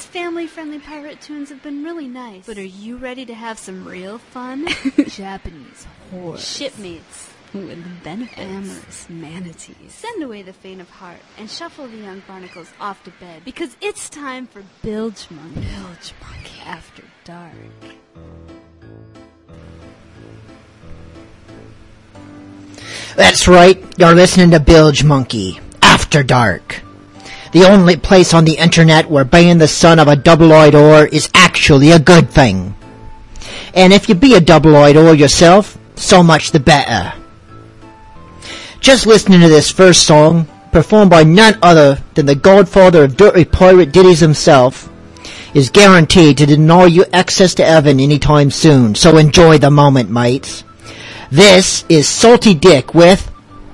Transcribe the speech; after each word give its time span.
These 0.00 0.06
family-friendly 0.06 0.78
pirate 0.78 1.20
tunes 1.20 1.50
have 1.50 1.62
been 1.62 1.84
really 1.84 2.08
nice. 2.08 2.46
But 2.46 2.56
are 2.56 2.64
you 2.64 2.96
ready 2.96 3.26
to 3.26 3.34
have 3.34 3.58
some 3.58 3.86
real 3.86 4.16
fun? 4.16 4.66
Japanese 5.08 5.86
horror. 6.10 6.38
Shipmates. 6.38 7.28
With 7.52 8.02
benefits. 8.02 8.38
Amorous 8.38 9.10
manatees. 9.10 9.92
Send 9.92 10.22
away 10.22 10.40
the 10.40 10.54
faint 10.54 10.80
of 10.80 10.88
heart 10.88 11.18
and 11.36 11.50
shuffle 11.50 11.86
the 11.86 11.98
young 11.98 12.22
barnacles 12.26 12.72
off 12.80 13.04
to 13.04 13.10
bed 13.20 13.44
because 13.44 13.76
it's 13.82 14.08
time 14.08 14.46
for 14.46 14.62
Bilgemunky. 14.82 15.54
Bilge 15.54 16.14
Monkey. 16.22 16.60
After 16.64 17.02
dark. 17.24 17.52
That's 23.16 23.46
right, 23.46 23.78
you're 23.98 24.14
listening 24.14 24.52
to 24.52 24.60
Bilgemunky, 24.60 25.60
After 25.82 26.22
Dark. 26.22 26.80
The 27.52 27.68
only 27.68 27.96
place 27.96 28.32
on 28.32 28.44
the 28.44 28.58
internet 28.58 29.10
where 29.10 29.24
being 29.24 29.58
the 29.58 29.66
son 29.66 29.98
of 29.98 30.06
a 30.06 30.14
double-eyed 30.14 30.74
whore 30.74 31.12
is 31.12 31.28
actually 31.34 31.90
a 31.90 31.98
good 31.98 32.30
thing. 32.30 32.76
And 33.74 33.92
if 33.92 34.08
you 34.08 34.14
be 34.14 34.34
a 34.34 34.40
double-eyed 34.40 34.96
whore 34.96 35.18
yourself, 35.18 35.76
so 35.96 36.22
much 36.22 36.52
the 36.52 36.60
better. 36.60 37.12
Just 38.80 39.06
listening 39.06 39.40
to 39.40 39.48
this 39.48 39.70
first 39.70 40.06
song, 40.06 40.46
performed 40.72 41.10
by 41.10 41.24
none 41.24 41.58
other 41.60 41.98
than 42.14 42.26
the 42.26 42.34
godfather 42.34 43.04
of 43.04 43.16
dirty 43.16 43.44
pirate 43.44 43.92
ditties 43.92 44.20
himself, 44.20 44.88
is 45.52 45.70
guaranteed 45.70 46.38
to 46.38 46.46
deny 46.46 46.86
you 46.86 47.04
access 47.12 47.54
to 47.54 47.64
heaven 47.64 47.98
anytime 47.98 48.50
soon, 48.50 48.94
so 48.94 49.16
enjoy 49.16 49.58
the 49.58 49.70
moment, 49.70 50.08
mates. 50.08 50.64
This 51.30 51.84
is 51.88 52.08
Salty 52.08 52.54
Dick 52.54 52.94
with 52.94 53.29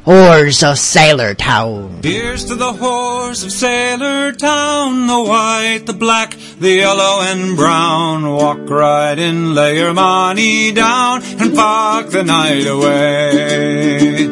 Whores 0.06 0.62
of 0.62 0.78
Sailor 0.78 1.34
Town. 1.34 1.98
Here's 2.00 2.44
to 2.44 2.54
the 2.54 2.72
whores 2.72 3.44
of 3.44 3.50
Sailor 3.50 4.30
Town, 4.30 5.08
the 5.08 5.20
white, 5.20 5.82
the 5.84 5.94
black, 5.94 6.36
the 6.60 6.74
yellow 6.74 7.22
and 7.22 7.56
brown. 7.56 8.30
Walk 8.30 8.70
right 8.70 9.18
in, 9.18 9.56
lay 9.56 9.78
your 9.78 9.92
money 9.94 10.70
down, 10.70 11.24
and 11.24 11.56
fuck 11.56 12.10
the 12.10 12.22
night 12.22 12.68
away. 12.68 14.28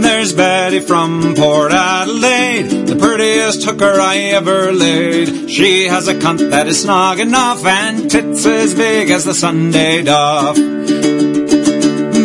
There's 0.00 0.32
Betty 0.32 0.78
from 0.78 1.34
Port 1.34 1.72
Adelaide, 1.72 2.86
the 2.86 2.94
prettiest 2.94 3.64
hooker 3.64 3.98
I 3.98 4.18
ever 4.38 4.70
laid. 4.70 5.50
She 5.50 5.88
has 5.88 6.06
a 6.06 6.14
cunt 6.14 6.50
that 6.50 6.68
is 6.68 6.82
snug 6.82 7.18
enough 7.18 7.66
and 7.66 8.08
tits 8.08 8.46
as 8.46 8.76
big 8.76 9.10
as 9.10 9.24
the 9.24 9.34
Sunday 9.34 10.04
duff. 10.04 10.56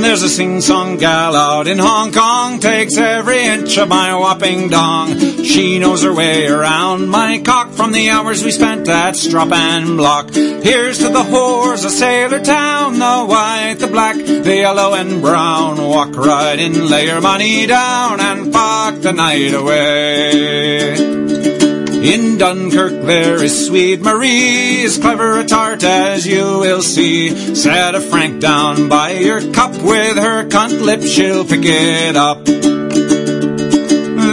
There's 0.04 0.22
a 0.22 0.30
sing-song 0.30 0.98
gal 0.98 1.36
out 1.36 1.66
in 1.66 1.80
Hong 1.80 2.12
Kong, 2.12 2.59
takes 2.59 2.98
every 2.98 3.46
inch 3.46 3.78
of 3.78 3.88
my 3.88 4.14
whopping 4.14 4.70
dong. 4.70 5.18
She 5.44 5.80
knows 5.80 6.04
her 6.04 6.14
way 6.14 6.46
around 6.46 7.08
my 7.08 7.40
cock 7.40 7.72
from 7.72 7.94
the 7.94 8.09
hours 8.09 8.44
we 8.44 8.52
spent 8.52 8.88
at 8.90 9.16
Strop 9.16 9.52
and 9.52 9.98
Block. 9.98 10.31
Here's 10.34 11.00
to 11.00 11.09
the 11.09 11.24
whores 11.24 11.86
of 11.86 11.92
Sailor 11.92 12.42
Town, 12.42 13.00
the 13.00 13.26
white, 13.26 13.78
the 13.80 13.88
black, 13.88 14.18
the 14.18 14.58
yellow 14.58 14.94
and 14.94 15.22
brown. 15.22 15.81
Walk 15.81 16.16
right 16.16 16.59
in, 16.59 16.90
lay 16.90 17.08
your 17.08 17.22
money 17.22 17.66
down, 17.66 18.20
and 18.20 18.54
fuck 18.54 19.02
the 19.02 19.14
night 19.14 19.54
away. 19.54 21.62
In 22.04 22.38
Dunkirk 22.38 23.06
there 23.06 23.42
is 23.42 23.66
sweet 23.68 24.02
Marie, 24.02 24.84
as 24.84 24.98
clever 24.98 25.40
a 25.40 25.46
tart 25.46 25.86
as 25.86 26.28
you 26.28 26.59
will 26.59 26.82
see. 26.82 27.56
Set 27.56 27.96
a 27.96 28.02
franc 28.02 28.42
down 28.42 28.90
by 28.90 29.12
your 29.12 29.40
cup 29.54 29.72
with 29.72 30.18
her 30.18 30.44
cunt 30.50 30.81
lips, 30.81 31.08
she'll 31.08 31.46
pick 31.46 31.64
it 31.64 32.18
up. 32.18 32.46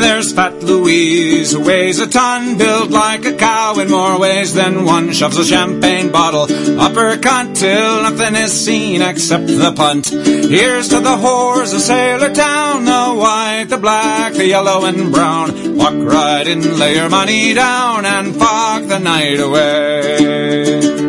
There's 0.01 0.33
Fat 0.33 0.63
Louise, 0.63 1.53
who 1.53 1.65
weighs 1.65 1.99
a 1.99 2.07
ton, 2.07 2.57
built 2.57 2.91
like 2.91 3.25
a 3.25 3.35
cow 3.35 3.79
in 3.79 3.91
more 3.91 4.19
ways 4.19 4.55
than 4.55 4.85
one. 4.85 5.13
Shoves 5.13 5.39
a 5.39 5.45
champagne 5.45 6.11
bottle 6.11 6.45
up 6.81 6.95
her 6.95 7.17
cunt 7.17 7.57
till 7.57 8.03
nothing 8.03 8.35
is 8.35 8.53
seen 8.53 9.03
except 9.03 9.47
the 9.47 9.73
punt. 9.73 10.09
Here's 10.09 10.89
to 10.89 11.01
the 11.01 11.17
whores 11.17 11.75
of 11.75 11.81
Sailor 11.81 12.33
Town, 12.35 12.85
the 12.85 13.15
white, 13.15 13.67
the 13.69 13.79
black, 13.79 14.33
the 14.35 14.47
yellow 14.47 14.85
and 14.85 15.13
brown. 15.13 15.77
Walk 15.77 15.95
right 15.95 16.47
in, 16.47 16.79
lay 16.79 16.97
your 16.97 17.09
money 17.09 17.55
down, 17.55 18.05
and 18.05 18.35
fuck 18.37 18.87
the 18.89 18.99
night 18.99 19.41
away. 19.41 21.00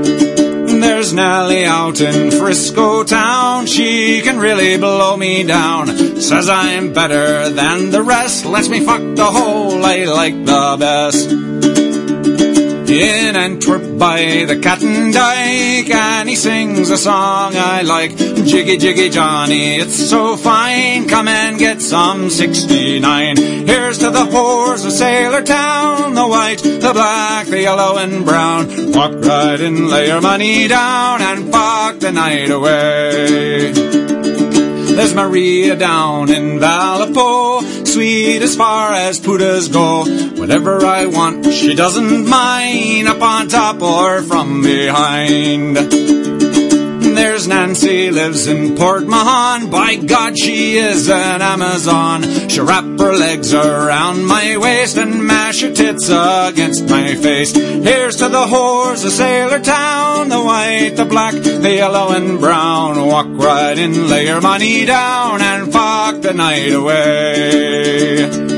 There's 0.81 1.14
Nellie 1.14 1.66
out 1.66 2.02
in 2.02 2.31
Frisco 2.31 3.03
town. 3.03 3.68
She 3.68 4.22
can 4.22 4.40
really 4.40 4.78
blow 4.78 5.16
me 5.16 5.44
down. 5.44 5.88
Says 6.19 6.50
I'm 6.50 6.92
better 6.92 7.50
than 7.50 7.92
the 7.92 8.02
rest. 8.02 8.46
Lets 8.46 8.68
me 8.68 8.84
fuck 8.84 9.02
the 9.16 9.25
whole 9.25 9.86
I 9.86 10.06
like 10.06 10.34
the 10.44 10.78
best. 10.80 11.81
In 12.91 13.38
Antwerp 13.38 13.97
by 13.97 14.44
the 14.46 14.59
Cat 14.59 14.81
Dyke, 14.81 15.90
and 15.90 16.28
he 16.28 16.35
sings 16.35 16.90
a 16.90 16.97
song 16.97 17.53
I 17.56 17.84
like. 17.84 18.18
Jiggy 18.18 18.75
Jiggy 18.75 19.09
Johnny, 19.09 19.78
it's 19.78 20.09
so 20.09 20.35
fine. 20.35 21.07
Come 21.07 21.29
and 21.29 21.57
get 21.57 21.81
some 21.81 22.29
69. 22.29 23.38
Here's 23.38 24.00
to 24.00 24.09
the 24.09 24.25
whores 24.25 24.85
of 24.85 24.91
Sailor 24.91 25.41
Town, 25.41 26.16
the 26.16 26.28
white, 26.28 26.63
the 26.63 26.91
black, 26.94 27.47
the 27.47 27.62
yellow 27.62 27.97
and 27.97 28.25
brown. 28.25 28.91
Walk 28.91 29.13
right 29.23 29.62
in, 29.62 29.88
lay 29.90 30.08
your 30.08 30.19
money 30.19 30.68
down, 30.68 31.22
and 31.22 31.50
fuck 31.50 31.97
the 32.00 32.12
night 32.12 32.52
away. 32.52 33.72
There's 33.72 35.16
Maria 35.16 35.78
down 35.78 36.29
in 36.29 36.59
Vallejo, 36.59 37.62
sweet 37.85 38.41
as 38.41 38.58
far 38.58 38.91
as 38.91 39.22
putas 39.22 39.72
go. 39.72 40.03
Whatever 40.41 40.84
I 40.84 41.06
want, 41.06 41.46
she 41.53 41.75
doesn't 41.75 42.28
mind, 42.28 43.07
up 43.07 43.22
on 43.22 43.47
top 43.47 43.79
or 43.79 44.24
from 44.24 44.63
behind. 44.63 45.78
There's 45.78 47.47
Nancy, 47.47 48.09
lives 48.09 48.47
in 48.47 48.75
Port 48.75 49.06
Mahon. 49.06 49.69
By 49.69 49.97
God, 49.97 50.40
she 50.40 50.78
is 50.78 51.07
an 51.12 51.44
Amazon. 51.44 52.24
She'll 52.50 52.66
wrap 52.66 52.84
her 52.84 53.16
legs 53.16 53.53
around 53.53 54.25
my 54.25 54.57
waist 54.57 54.97
and 54.97 55.28
mash 55.28 55.62
her 55.62 55.72
tits 55.72 56.09
against 56.09 56.90
my 56.90 57.13
face. 57.13 57.53
Here's 57.53 58.16
to 58.18 58.28
the 58.28 58.47
whores 58.47 59.06
of 59.06 59.12
Sailor 59.12 59.59
Town, 59.59 60.29
the 60.29 60.41
white, 60.41 60.94
the 60.96 61.06
black, 61.06 61.35
the 61.35 61.75
yellow 61.75 62.16
and 62.16 62.40
brown. 62.40 63.06
Walk 63.06 63.28
right 63.29 63.78
in, 63.78 64.09
lay 64.09 64.25
your 64.25 64.41
money 64.41 64.85
down, 64.85 65.40
and 65.40 65.72
fuck 65.72 66.22
the 66.22 66.34
night 66.34 66.73
away. 66.73 68.51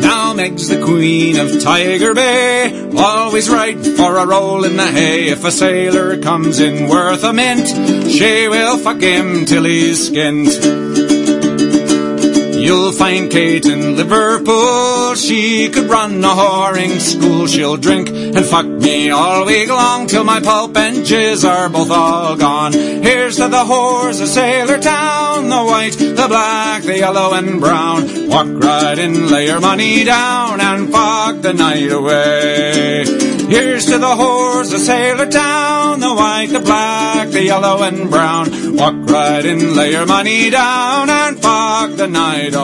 Now 0.00 0.34
Meg's 0.34 0.68
the 0.68 0.82
queen 0.82 1.38
of 1.38 1.60
Tiger 1.62 2.14
Bay, 2.14 2.90
always 2.96 3.48
right 3.50 3.78
for 3.78 4.16
a 4.16 4.26
roll 4.26 4.64
in 4.64 4.76
the 4.76 4.86
hay. 4.86 5.28
If 5.28 5.44
a 5.44 5.50
sailor 5.50 6.18
comes 6.18 6.60
in 6.60 6.88
worth 6.88 7.24
a 7.24 7.32
mint, 7.32 7.68
she 8.10 8.48
will 8.48 8.78
fuck 8.78 9.00
him 9.00 9.44
till 9.44 9.64
he's 9.64 10.10
skint. 10.10 10.87
You'll 12.68 12.92
find 12.92 13.30
Kate 13.30 13.64
in 13.64 13.96
Liverpool. 13.96 15.14
She 15.14 15.70
could 15.70 15.88
run 15.88 16.22
a 16.22 16.28
whoring 16.28 17.00
school. 17.00 17.46
She'll 17.46 17.78
drink 17.78 18.10
and 18.10 18.44
fuck 18.44 18.66
me 18.66 19.08
all 19.08 19.46
week 19.46 19.70
long 19.70 20.06
till 20.06 20.22
my 20.22 20.40
pulp 20.40 20.76
and 20.76 20.98
jizz 20.98 21.48
are 21.48 21.70
both 21.70 21.90
all 21.90 22.36
gone. 22.36 22.74
Here's 22.74 23.36
to 23.36 23.48
the 23.48 23.64
whores 23.64 24.20
of 24.20 24.28
Sailor 24.28 24.78
Town, 24.80 25.48
the 25.48 25.64
white, 25.64 25.96
the 25.96 26.26
black, 26.28 26.82
the 26.82 26.98
yellow 26.98 27.32
and 27.32 27.58
brown. 27.58 28.28
Walk 28.28 28.48
right 28.62 28.98
in, 28.98 29.30
lay 29.30 29.46
your 29.46 29.60
money 29.60 30.04
down 30.04 30.60
and 30.60 30.92
fuck 30.92 31.40
the 31.40 31.54
night 31.54 31.90
away. 31.90 33.04
Here's 33.48 33.86
to 33.86 33.96
the 33.96 34.14
whores 34.14 34.74
of 34.74 34.80
Sailor 34.80 35.30
Town, 35.30 36.00
the 36.00 36.12
white, 36.12 36.50
the 36.50 36.60
black, 36.60 37.28
the 37.28 37.44
yellow 37.44 37.82
and 37.82 38.10
brown. 38.10 38.76
Walk 38.76 39.08
right 39.08 39.46
in, 39.46 39.74
lay 39.74 39.92
your 39.92 40.04
money 40.04 40.50
down 40.50 41.08
and 41.08 41.40
fuck 41.40 41.96
the 41.96 42.06
night 42.06 42.52
away. 42.52 42.57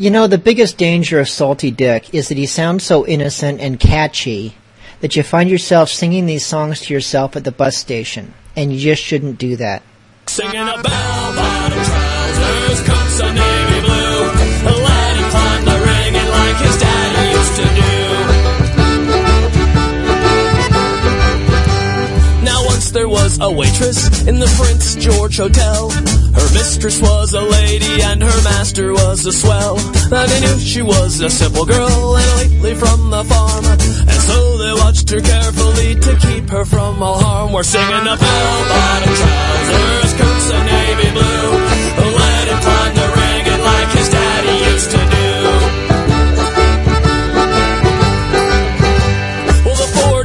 You 0.00 0.10
know, 0.12 0.28
the 0.28 0.38
biggest 0.38 0.78
danger 0.78 1.18
of 1.18 1.28
Salty 1.28 1.72
Dick 1.72 2.14
is 2.14 2.28
that 2.28 2.38
he 2.38 2.46
sounds 2.46 2.84
so 2.84 3.04
innocent 3.04 3.60
and 3.60 3.80
catchy 3.80 4.54
that 5.00 5.16
you 5.16 5.24
find 5.24 5.50
yourself 5.50 5.88
singing 5.88 6.26
these 6.26 6.46
songs 6.46 6.80
to 6.82 6.94
yourself 6.94 7.34
at 7.34 7.42
the 7.42 7.50
bus 7.50 7.76
station, 7.76 8.32
and 8.54 8.72
you 8.72 8.78
just 8.78 9.02
shouldn't 9.02 9.38
do 9.38 9.56
that. 9.56 9.82
Singing 10.26 10.54
a 10.54 10.80
bell 10.80 11.34
bottom 11.34 11.82
trousers, 11.82 12.80
cups 12.86 13.20
of 13.20 13.34
navy 13.34 13.80
blue. 13.80 14.22
Let 14.82 15.16
him 15.16 15.30
climb 15.30 15.64
the 15.64 15.78
ringing 15.84 16.30
like 16.30 16.56
his 16.62 16.76
daddy 16.78 17.30
used 17.36 17.56
to 17.56 17.66
do. 17.74 18.04
Now 22.44 22.64
once 22.66 22.90
there 22.92 23.08
was 23.08 23.40
a 23.40 23.50
waitress 23.50 24.26
in 24.28 24.38
the 24.38 24.46
Prince 24.56 24.94
George 24.94 25.38
Hotel. 25.38 25.90
Her 26.34 26.48
mistress 26.54 27.00
was 27.00 27.32
a 27.32 27.40
lady 27.40 28.02
and 28.02 28.22
her 28.22 28.42
master 28.42 28.92
was 28.92 29.26
a 29.26 29.32
swell. 29.32 29.78
And 29.78 30.30
they 30.30 30.40
knew 30.40 30.58
she 30.58 30.82
was 30.82 31.20
a 31.20 31.30
simple 31.30 31.64
girl 31.64 32.16
and 32.16 32.30
lately 32.36 32.74
from 32.74 33.10
the 33.10 33.24
farm. 33.24 33.64
And 33.64 34.20
so 34.28 34.58
they 34.58 34.72
watched 34.74 35.10
her 35.10 35.20
carefully 35.20 35.94
to 35.94 36.16
keep 36.16 36.50
her 36.50 36.64
from 36.64 37.02
all 37.02 37.18
harm. 37.18 37.52
We're 37.52 37.62
singing 37.62 38.04
the 38.04 38.16
bell 38.16 38.58
bottom 38.72 39.14
trousers, 39.14 40.10
skirts 40.14 40.50
of 40.50 40.62
navy 40.64 41.10
blue. 41.16 41.50
Let 42.22 42.48
him 42.48 42.60
climb 42.66 42.94
the 42.94 43.08
ring 43.18 43.44
like 43.64 43.90
his 43.98 44.08
daddy 44.08 44.72
used 44.72 44.90
to 44.90 44.98
do. 44.98 45.18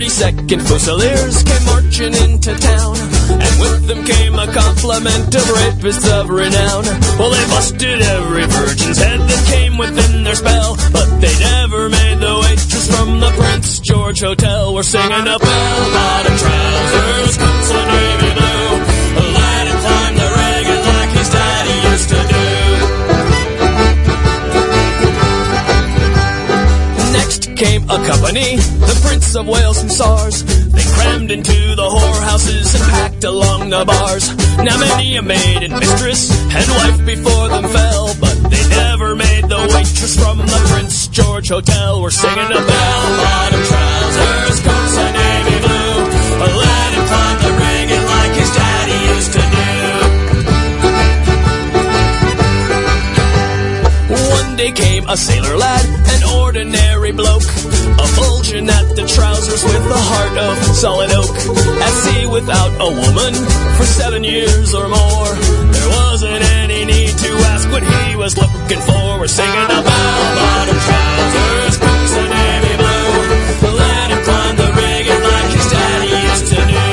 22nd 0.04 0.62
Fusiliers 0.68 1.44
came 1.44 1.66
marching 1.66 2.14
into 2.14 2.54
town. 2.56 3.13
With 3.60 3.88
them 3.88 4.04
came 4.06 4.36
a 4.36 4.48
complement 4.52 5.34
of 5.36 5.44
rapists 5.44 6.08
of 6.12 6.30
renown. 6.30 6.84
Well, 7.18 7.32
they 7.32 7.46
busted 7.48 8.02
every 8.02 8.46
virgin's 8.46 8.98
head 8.98 9.20
that 9.20 9.44
came 9.52 9.78
within 9.78 10.24
their 10.24 10.36
spell. 10.36 10.76
But 10.92 11.10
they 11.20 11.36
never 11.40 11.90
made 11.90 12.20
the 12.20 12.34
waitress 12.42 12.88
from 12.96 13.20
the 13.20 13.32
Prince 13.32 13.80
George 13.80 14.22
Hotel. 14.22 14.74
We're 14.74 14.84
singing 14.84 15.28
a 15.28 15.38
bell-bottom 15.40 16.36
trousers, 16.38 17.38
of 17.38 17.88
navy 17.88 18.34
blue. 18.40 18.93
Next 27.64 27.72
came 27.72 27.84
a 27.90 28.08
company, 28.08 28.56
the 28.58 29.00
Prince 29.06 29.36
of 29.36 29.48
Wales 29.48 29.82
Hussars. 29.82 30.44
They 30.44 30.84
crammed 30.96 31.32
into 31.32 31.76
the 31.76 31.88
whorehouses 31.88 32.76
and 32.76 32.84
packed 32.92 33.24
along 33.24 33.70
the 33.70 33.86
bars. 33.86 34.36
Now 34.58 34.78
many 34.78 35.16
a 35.16 35.22
maid 35.22 35.64
and 35.64 35.74
mistress 35.80 36.30
and 36.54 36.70
wife 36.70 37.06
before 37.06 37.48
them 37.50 37.64
fell, 37.70 38.16
but 38.20 38.36
they 38.52 38.68
never 38.68 39.16
made 39.16 39.46
the 39.48 39.60
waitress 39.74 40.16
from 40.20 40.40
the 40.40 40.60
Prince 40.72 41.08
George 41.08 41.50
Hotel. 41.50 42.02
We're 42.02 42.12
singing 42.12 42.52
a 42.52 42.62
bell-bottom 42.72 43.64
trousers, 43.72 44.60
coats 44.60 44.98
of 44.98 45.14
navy 45.14 45.60
blue. 45.64 46.04
Let 46.44 46.94
him 46.94 47.06
climb 47.08 47.40
the 47.48 47.52
rigging 47.64 48.06
like 48.14 48.34
his 48.42 48.52
daddy 48.60 48.98
used 49.16 49.32
to 49.34 49.40
do. 49.40 49.72
One 54.36 54.56
day 54.58 54.72
came 54.72 55.08
a 55.08 55.16
sailor 55.16 55.56
lad, 55.58 55.86
an 56.14 56.24
ordinary 56.42 56.93
bloke, 57.12 57.44
a 57.44 58.08
bulging 58.16 58.70
at 58.70 58.96
the 58.96 59.06
trousers 59.06 59.64
with 59.64 59.76
a 59.76 60.02
heart 60.12 60.38
of 60.38 60.58
solid 60.76 61.12
oak. 61.12 61.36
At 61.82 61.94
sea 62.04 62.26
without 62.26 62.72
a 62.80 62.90
woman 62.90 63.34
for 63.78 63.86
seven 63.86 64.24
years 64.24 64.74
or 64.74 64.88
more, 64.88 65.32
there 65.74 65.90
wasn't 65.90 66.44
any 66.64 66.86
need 66.86 67.18
to 67.18 67.32
ask 67.52 67.70
what 67.72 67.84
he 67.84 68.16
was 68.16 68.38
looking 68.38 68.80
for. 68.80 69.20
We're 69.20 69.28
singing 69.28 69.66
about 69.66 69.84
bottom 69.84 70.78
trousers, 70.88 71.76
coats 71.82 72.16
of 72.22 72.28
navy 72.30 72.76
blue. 72.80 73.74
Let 73.74 74.08
him 74.14 74.22
climb 74.24 74.56
the 74.56 74.70
rigging 74.72 75.24
like 75.34 75.50
his 75.52 75.68
daddy 75.74 76.10
used 76.30 76.48
to 76.54 76.60
do. 76.72 76.88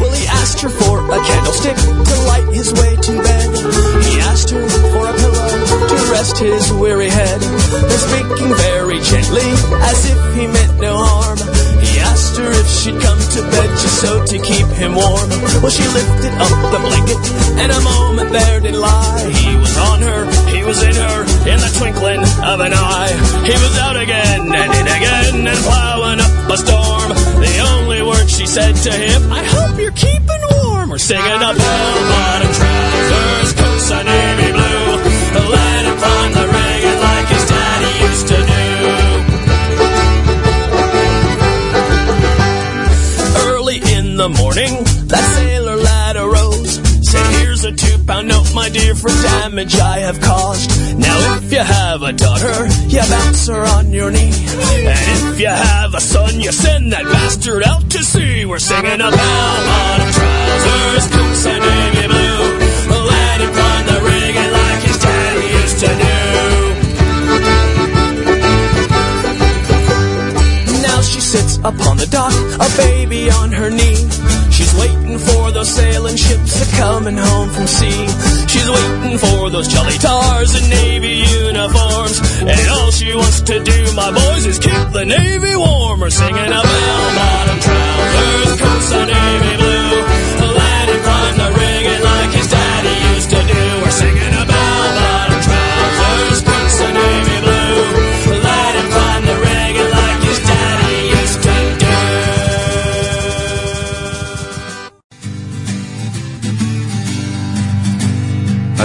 Well, 0.00 0.12
he 0.12 0.26
asked 0.26 0.60
her 0.62 0.70
for 0.70 1.06
a 1.06 1.18
candlestick 1.22 1.76
to 1.76 2.14
light 2.26 2.48
his 2.52 2.72
way 2.72 2.87
rest 6.18 6.38
his 6.38 6.72
weary 6.72 7.08
head. 7.08 7.40
And 7.42 8.00
speaking 8.10 8.50
very 8.74 8.98
gently, 9.06 9.48
as 9.86 9.98
if 10.10 10.18
he 10.34 10.46
meant 10.50 10.74
no 10.80 10.98
harm, 10.98 11.38
he 11.78 11.94
asked 12.02 12.36
her 12.38 12.50
if 12.50 12.66
she'd 12.66 12.98
come 12.98 13.20
to 13.38 13.40
bed 13.54 13.70
just 13.78 14.00
so 14.02 14.26
to 14.26 14.36
keep 14.42 14.66
him 14.74 14.98
warm. 14.98 15.30
Well, 15.62 15.70
she 15.70 15.86
lifted 15.86 16.34
up 16.42 16.58
the 16.74 16.80
blanket, 16.82 17.22
and 17.62 17.70
a 17.70 17.80
moment 17.86 18.30
there 18.32 18.58
did 18.58 18.74
lie. 18.74 19.30
He 19.30 19.54
was 19.62 19.74
on 19.78 19.98
her, 20.02 20.20
he 20.50 20.64
was 20.66 20.82
in 20.82 20.96
her, 20.98 21.18
in 21.46 21.58
the 21.62 21.70
twinkling 21.78 22.22
of 22.42 22.58
an 22.66 22.74
eye. 22.74 23.14
He 23.46 23.54
was 23.54 23.74
out 23.78 23.96
again 23.96 24.40
and 24.42 24.70
in 24.74 24.86
again 24.90 25.46
and 25.46 25.58
plowing 25.62 26.18
up 26.18 26.34
a 26.50 26.56
storm. 26.58 27.08
The 27.38 27.54
only 27.78 28.02
word 28.02 28.26
she 28.26 28.46
said 28.46 28.74
to 28.74 28.92
him, 28.92 29.30
I 29.30 29.44
hope 29.44 29.78
you're 29.78 29.94
keeping 29.94 30.42
warm. 30.50 30.90
We're 30.90 30.98
singing 30.98 31.42
a 31.46 31.52
bell-bottom 31.54 32.50
trousers, 32.58 33.52
coats 33.54 33.90
of 33.92 34.02
navy 34.04 34.50
blue. 34.50 35.07
Early 43.46 43.78
in 43.96 44.16
the 44.16 44.28
morning, 44.28 44.84
that 45.08 45.24
sailor 45.36 45.76
lad 45.76 46.16
arose. 46.16 46.80
Said, 47.08 47.26
here's 47.40 47.64
a 47.64 47.72
two-pound 47.72 48.28
note, 48.28 48.54
my 48.54 48.68
dear, 48.68 48.94
for 48.94 49.08
damage 49.08 49.76
I 49.76 50.00
have 50.00 50.20
caused. 50.20 50.70
Now, 50.98 51.36
if 51.36 51.50
you 51.52 51.58
have 51.58 52.02
a 52.02 52.12
daughter, 52.12 52.68
you 52.88 53.00
bounce 53.08 53.46
her 53.48 53.64
on 53.76 53.90
your 53.92 54.10
knee. 54.10 54.32
And 54.32 55.32
if 55.32 55.40
you 55.40 55.48
have 55.48 55.94
a 55.94 56.00
son, 56.00 56.40
you 56.40 56.52
send 56.52 56.92
that 56.92 57.04
bastard 57.04 57.62
out 57.64 57.88
to 57.90 58.04
sea. 58.04 58.44
We're 58.44 58.58
singing 58.58 59.00
a 59.00 59.10
bell-bottom 59.10 60.10
trousers, 60.12 61.08
coats 61.14 61.46
of 61.46 61.58
navy 61.60 62.06
blue. 62.08 62.37
To 65.78 65.86
do. 65.86 66.18
Now 70.82 71.00
she 71.02 71.20
sits 71.20 71.58
upon 71.58 71.98
the 71.98 72.08
dock, 72.10 72.34
a 72.58 72.68
baby 72.76 73.30
on 73.30 73.52
her 73.52 73.70
knee. 73.70 74.08
She's 74.50 74.74
waiting 74.74 75.18
for 75.18 75.52
those 75.52 75.70
sailing 75.70 76.16
ships 76.16 76.52
a 76.62 76.76
coming 76.76 77.16
home 77.16 77.50
from 77.50 77.68
sea. 77.68 78.08
She's 78.48 78.68
waiting 78.68 79.18
for 79.18 79.50
those 79.50 79.68
jolly 79.68 79.98
tars 79.98 80.50
in 80.58 80.68
navy 80.68 81.22
uniforms. 81.46 82.18
And 82.40 82.68
all 82.74 82.90
she 82.90 83.14
wants 83.14 83.40
to 83.42 83.62
do, 83.62 83.92
my 83.94 84.10
boys, 84.10 84.46
is 84.46 84.58
keep 84.58 84.90
the 84.92 85.04
navy 85.04 85.54
warm. 85.54 86.10
Singing 86.10 86.52
a 86.58 86.62
bell-bottom 86.72 87.58
trousers, 87.60 88.60
coats 88.60 88.92
of 88.94 89.06
navy 89.06 89.56
blue. 89.58 89.87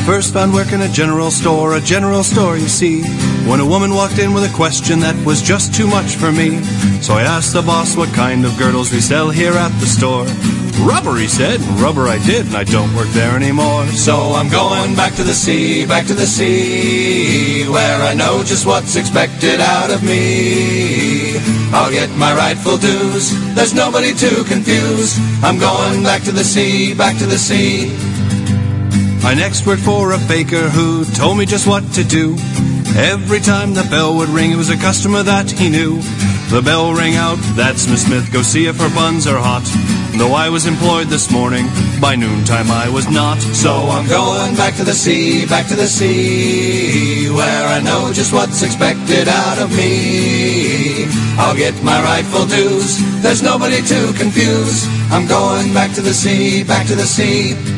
First 0.05 0.33
found 0.33 0.53
work 0.53 0.71
in 0.73 0.81
a 0.81 0.89
general 0.89 1.31
store, 1.31 1.77
a 1.77 1.81
general 1.81 2.23
store, 2.23 2.57
you 2.57 2.67
see, 2.67 3.03
when 3.47 3.59
a 3.59 3.65
woman 3.65 3.93
walked 3.93 4.19
in 4.19 4.33
with 4.33 4.43
a 4.43 4.53
question 4.53 4.99
that 4.99 5.15
was 5.25 5.41
just 5.41 5.73
too 5.73 5.87
much 5.87 6.15
for 6.15 6.31
me. 6.31 6.61
So 7.01 7.13
I 7.13 7.23
asked 7.23 7.53
the 7.53 7.61
boss 7.61 7.95
what 7.95 8.09
kind 8.13 8.45
of 8.45 8.57
girdles 8.57 8.91
we 8.91 8.99
sell 8.99 9.29
here 9.29 9.53
at 9.53 9.71
the 9.79 9.85
store. 9.85 10.25
Rubber, 10.85 11.15
he 11.15 11.27
said, 11.27 11.61
and 11.61 11.79
rubber 11.79 12.07
I 12.07 12.17
did, 12.25 12.47
and 12.47 12.55
I 12.55 12.65
don't 12.65 12.93
work 12.95 13.07
there 13.09 13.35
anymore. 13.35 13.85
So 13.87 14.33
I'm 14.35 14.49
going 14.49 14.95
back 14.95 15.13
to 15.15 15.23
the 15.23 15.33
sea, 15.33 15.85
back 15.85 16.05
to 16.07 16.13
the 16.13 16.27
sea, 16.27 17.65
where 17.69 18.01
I 18.01 18.13
know 18.13 18.43
just 18.43 18.65
what's 18.65 18.95
expected 18.95 19.61
out 19.61 19.89
of 19.89 20.03
me. 20.03 21.37
I'll 21.71 21.91
get 21.91 22.09
my 22.17 22.35
rightful 22.35 22.77
dues, 22.77 23.31
there's 23.55 23.73
nobody 23.73 24.13
to 24.13 24.43
confuse. 24.43 25.17
I'm 25.41 25.59
going 25.59 26.03
back 26.03 26.23
to 26.23 26.31
the 26.31 26.43
sea, 26.43 26.93
back 26.93 27.17
to 27.19 27.25
the 27.25 27.37
sea. 27.37 28.12
I 29.25 29.33
next 29.35 29.65
worked 29.65 29.83
for 29.83 30.11
a 30.11 30.17
baker 30.27 30.67
who 30.69 31.05
told 31.05 31.37
me 31.37 31.45
just 31.45 31.65
what 31.65 31.83
to 31.93 32.03
do. 32.03 32.35
Every 32.95 33.39
time 33.39 33.73
the 33.73 33.87
bell 33.89 34.17
would 34.17 34.27
ring, 34.27 34.51
it 34.51 34.57
was 34.57 34.69
a 34.69 34.75
customer 34.75 35.23
that 35.23 35.49
he 35.49 35.69
knew. 35.69 36.01
The 36.51 36.61
bell 36.61 36.93
rang 36.93 37.15
out, 37.15 37.39
that's 37.55 37.87
Miss 37.87 38.05
Smith, 38.05 38.31
go 38.33 38.41
see 38.41 38.67
if 38.67 38.77
her 38.77 38.93
buns 38.93 39.25
are 39.25 39.39
hot. 39.39 39.63
Though 40.19 40.33
I 40.33 40.49
was 40.49 40.67
employed 40.67 41.07
this 41.07 41.31
morning, 41.31 41.65
by 42.01 42.15
noontime 42.15 42.69
I 42.69 42.89
was 42.89 43.09
not. 43.09 43.39
So 43.39 43.71
I'm 43.71 44.07
going 44.07 44.55
back 44.55 44.75
to 44.75 44.83
the 44.83 44.93
sea, 44.93 45.47
back 45.47 45.67
to 45.69 45.75
the 45.75 45.87
sea, 45.87 47.29
where 47.31 47.67
I 47.67 47.79
know 47.79 48.11
just 48.13 48.33
what's 48.33 48.61
expected 48.61 49.29
out 49.29 49.57
of 49.57 49.71
me. 49.71 51.05
I'll 51.39 51.55
get 51.55 51.73
my 51.81 51.99
rightful 52.03 52.45
dues, 52.45 52.99
there's 53.23 53.41
nobody 53.41 53.81
to 53.81 54.13
confuse. 54.19 54.85
I'm 55.09 55.27
going 55.27 55.73
back 55.73 55.93
to 55.95 56.01
the 56.01 56.13
sea, 56.13 56.63
back 56.63 56.85
to 56.87 56.95
the 56.95 57.07
sea. 57.07 57.72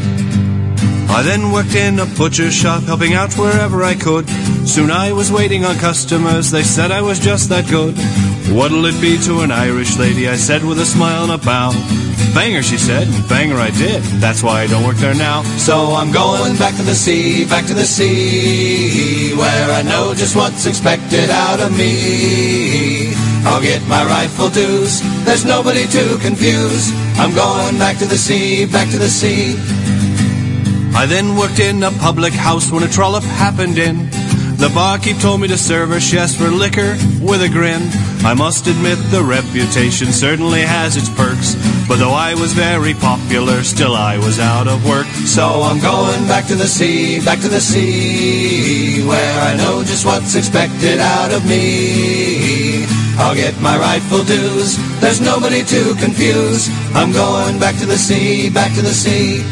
I 1.07 1.21
then 1.23 1.51
worked 1.51 1.75
in 1.75 1.99
a 1.99 2.05
butcher's 2.05 2.53
shop, 2.53 2.83
helping 2.83 3.13
out 3.13 3.33
wherever 3.35 3.83
I 3.83 3.95
could. 3.95 4.27
Soon 4.67 4.91
I 4.91 5.13
was 5.13 5.31
waiting 5.31 5.63
on 5.65 5.75
customers, 5.77 6.51
they 6.51 6.63
said 6.63 6.91
I 6.91 7.01
was 7.01 7.19
just 7.19 7.49
that 7.49 7.69
good. 7.69 7.95
What'll 8.53 8.85
it 8.85 8.99
be 9.01 9.17
to 9.25 9.41
an 9.41 9.51
Irish 9.51 9.97
lady? 9.97 10.27
I 10.27 10.35
said 10.35 10.63
with 10.63 10.79
a 10.79 10.85
smile 10.85 11.23
and 11.23 11.31
a 11.31 11.37
bow. 11.37 11.71
Banger, 12.33 12.61
she 12.61 12.77
said, 12.77 13.07
and 13.07 13.29
banger 13.29 13.55
I 13.55 13.69
did. 13.71 14.03
That's 14.19 14.43
why 14.43 14.61
I 14.61 14.67
don't 14.67 14.85
work 14.85 14.97
there 14.97 15.15
now. 15.15 15.43
So 15.57 15.95
I'm 15.95 16.11
going 16.11 16.57
back 16.57 16.75
to 16.75 16.83
the 16.83 16.93
sea, 16.93 17.45
back 17.45 17.65
to 17.67 17.73
the 17.73 17.85
sea, 17.85 19.33
where 19.35 19.71
I 19.71 19.81
know 19.83 20.13
just 20.13 20.35
what's 20.35 20.65
expected 20.65 21.29
out 21.29 21.61
of 21.61 21.71
me. 21.77 23.13
I'll 23.45 23.61
get 23.61 23.81
my 23.87 24.03
rightful 24.03 24.49
dues, 24.49 25.01
there's 25.23 25.45
nobody 25.45 25.85
to 25.87 26.17
confuse. 26.19 26.91
I'm 27.17 27.33
going 27.33 27.77
back 27.77 27.97
to 27.99 28.05
the 28.05 28.17
sea, 28.17 28.65
back 28.65 28.89
to 28.89 28.97
the 28.97 29.07
sea. 29.07 29.55
I 30.95 31.05
then 31.05 31.35
worked 31.35 31.59
in 31.59 31.83
a 31.83 31.91
public 31.91 32.31
house 32.31 32.71
when 32.71 32.81
a 32.81 32.87
trollop 32.87 33.23
happened 33.23 33.77
in. 33.77 34.09
The 34.55 34.71
barkeep 34.73 35.19
told 35.19 35.41
me 35.41 35.49
to 35.49 35.57
serve 35.57 35.89
her, 35.89 35.97
asked 35.97 36.37
for 36.37 36.47
liquor 36.47 36.95
with 37.19 37.43
a 37.43 37.49
grin. 37.49 37.83
I 38.23 38.33
must 38.33 38.65
admit 38.67 38.97
the 39.11 39.21
reputation 39.21 40.13
certainly 40.13 40.61
has 40.61 40.95
its 40.95 41.09
perks. 41.09 41.55
But 41.89 41.97
though 41.97 42.13
I 42.13 42.33
was 42.33 42.53
very 42.53 42.93
popular, 42.93 43.63
still 43.63 43.93
I 43.93 44.17
was 44.17 44.39
out 44.39 44.69
of 44.69 44.87
work. 44.87 45.05
So 45.27 45.43
I'm 45.63 45.81
going 45.81 46.25
back 46.27 46.47
to 46.47 46.55
the 46.55 46.67
sea, 46.67 47.19
back 47.19 47.41
to 47.41 47.49
the 47.49 47.59
sea, 47.59 49.05
where 49.05 49.41
I 49.41 49.57
know 49.57 49.83
just 49.83 50.05
what's 50.05 50.35
expected 50.35 50.99
out 50.99 51.33
of 51.33 51.45
me. 51.45 52.85
I'll 53.17 53.35
get 53.35 53.59
my 53.59 53.77
rightful 53.77 54.23
dues. 54.23 54.77
There's 55.01 55.19
nobody 55.19 55.63
to 55.63 55.95
confuse. 55.95 56.69
I'm 56.95 57.11
going 57.11 57.59
back 57.59 57.75
to 57.79 57.85
the 57.85 57.97
sea, 57.97 58.49
back 58.49 58.73
to 58.75 58.81
the 58.81 58.95
sea. 58.95 59.43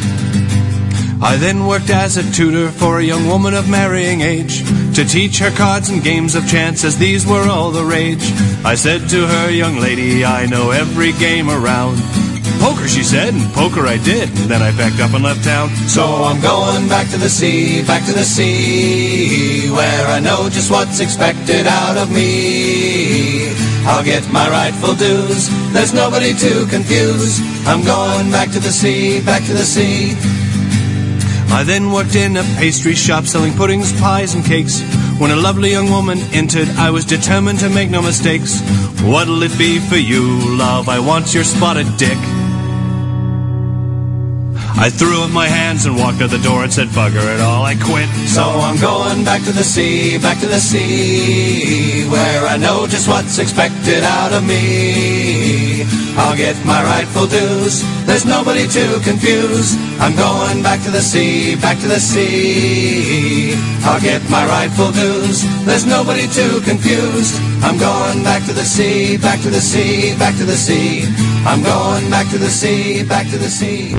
I 1.24 1.38
then 1.38 1.66
worked 1.66 1.90
as 1.90 2.18
a 2.18 2.32
tutor 2.34 2.70
for 2.70 3.00
a 3.00 3.04
young 3.04 3.28
woman 3.28 3.54
of 3.54 3.70
marrying 3.70 4.20
age 4.20 4.62
to 4.96 5.06
teach 5.06 5.40
her 5.40 5.52
cards 5.52 5.90
and 5.90 6.04
games 6.04 6.36
of 6.36 6.46
chance 6.46 6.84
as 6.84 6.98
these 6.98 7.26
were 7.26 7.48
all 7.48 7.72
the 7.72 7.86
rage. 7.86 8.30
I 8.66 8.76
said 8.76 9.08
to 9.10 9.26
her, 9.26 9.50
young 9.50 9.78
lady, 9.78 10.26
I 10.26 10.46
know 10.48 10.72
every 10.72 11.14
game 11.14 11.50
around. 11.50 11.98
Poker, 12.60 12.90
she 12.90 13.04
said, 13.04 13.34
and 13.34 13.54
poker 13.54 13.88
I 13.88 13.98
did. 14.04 14.28
And 14.38 14.52
then 14.52 14.62
I 14.62 14.72
packed 14.72 15.00
up 15.00 15.14
and 15.14 15.24
left 15.24 15.46
town. 15.46 15.70
So 15.88 16.04
I'm 16.04 16.42
going 16.42 16.90
back 16.90 17.10
to 17.12 17.18
the 17.18 17.30
sea, 17.30 17.82
back 17.88 18.06
to 18.06 18.12
the 18.12 18.26
sea, 18.26 19.72
where 19.72 20.08
I 20.08 20.20
know 20.20 20.50
just 20.50 20.70
what's 20.72 21.00
expected 21.00 21.68
out 21.68 21.96
of 21.96 22.12
me. 22.12 23.48
I'll 23.88 24.04
get 24.04 24.30
my 24.30 24.50
rightful 24.50 24.94
dues. 24.96 25.48
There's 25.72 25.94
nobody 25.94 26.34
to 26.34 26.68
confuse. 26.68 27.40
I'm 27.66 27.84
going 27.86 28.30
back 28.30 28.52
to 28.52 28.60
the 28.60 28.72
sea, 28.72 29.24
back 29.24 29.44
to 29.46 29.54
the 29.54 29.64
sea. 29.64 30.16
I 31.54 31.64
then 31.64 31.92
worked 31.92 32.16
in 32.16 32.36
a 32.36 32.44
pastry 32.58 32.96
shop 32.96 33.26
selling 33.26 33.54
puddings, 33.54 33.94
pies, 34.02 34.34
and 34.34 34.44
cakes. 34.44 34.82
When 35.20 35.30
a 35.30 35.36
lovely 35.36 35.70
young 35.70 35.90
woman 35.92 36.18
entered, 36.34 36.68
I 36.70 36.90
was 36.90 37.06
determined 37.06 37.60
to 37.60 37.70
make 37.70 37.92
no 37.92 38.02
mistakes. 38.02 38.60
What'll 39.04 39.44
it 39.44 39.56
be 39.58 39.78
for 39.78 39.96
you, 39.98 40.58
love? 40.58 40.90
I 40.90 41.00
want 41.00 41.34
your 41.34 41.44
spotted 41.44 41.86
dick. 41.96 42.18
I 44.76 44.90
threw 44.90 45.22
up 45.22 45.30
my 45.32 45.48
hands 45.48 45.86
and 45.86 45.96
walked 45.96 46.22
out 46.22 46.32
the 46.32 46.40
door 46.40 46.64
and 46.64 46.74
said, 46.74 46.88
bugger 46.88 47.24
it 47.36 47.40
all, 47.40 47.64
I 47.64 47.76
quit. 47.76 48.10
So 48.28 48.42
I'm 48.42 48.82
going 48.82 49.24
back 49.24 49.44
to 49.44 49.52
the 49.52 49.64
sea, 49.64 50.18
back 50.18 50.40
to 50.40 50.48
the 50.48 50.60
sea, 50.60 52.10
where 52.10 52.48
I 52.48 52.58
know 52.58 52.88
just 52.88 53.08
what's 53.08 53.38
expected 53.38 54.04
out 54.04 54.34
of 54.34 54.44
me. 54.44 55.63
I'll 56.18 56.36
get 56.36 56.56
my 56.66 56.84
rightful 56.84 57.28
dues, 57.28 57.84
there's 58.06 58.26
nobody 58.26 58.68
to 58.68 59.00
confuse. 59.04 59.76
I'm 60.00 60.16
going 60.16 60.62
back 60.62 60.82
to 60.84 60.92
the 60.92 61.02
sea, 61.02 61.56
back 61.56 61.80
to 61.80 61.88
the 61.88 62.00
sea. 62.00 63.56
I'll 63.84 64.02
get 64.02 64.22
my 64.30 64.46
rightful 64.46 64.92
dues, 64.92 65.44
there's 65.66 65.86
nobody 65.86 66.28
to 66.28 66.62
confuse. 66.62 67.40
I'm 67.64 67.78
going 67.78 68.24
back 68.24 68.46
to 68.46 68.54
the 68.54 68.66
sea, 68.66 69.18
back 69.18 69.42
to 69.42 69.50
the 69.50 69.62
sea, 69.62 70.16
back 70.18 70.36
to 70.38 70.46
the 70.46 70.58
sea. 70.58 71.06
I'm 71.46 71.64
going 71.64 72.10
back 72.10 72.30
to 72.32 72.38
the 72.38 72.50
sea, 72.50 73.04
back 73.04 73.30
to 73.30 73.38
the 73.38 73.50
sea. 73.50 73.96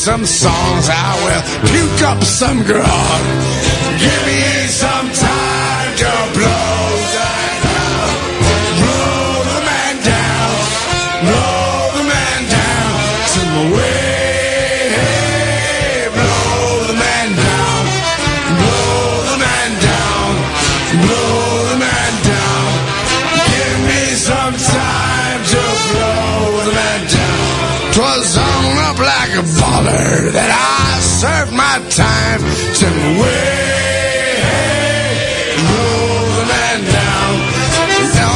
Some 0.00 0.24
songs, 0.24 0.88
I 0.88 1.12
will 1.24 1.68
puke 1.68 2.02
up 2.08 2.24
some 2.24 2.64
grog. 2.64 3.59
Baller 29.90 30.32
that 30.32 30.50
I 30.50 31.00
served 31.00 31.52
my 31.52 31.76
time 31.90 32.42
to 32.80 32.88
way. 33.20 33.70
The 36.36 36.44
man 36.46 36.80
down. 36.98 37.32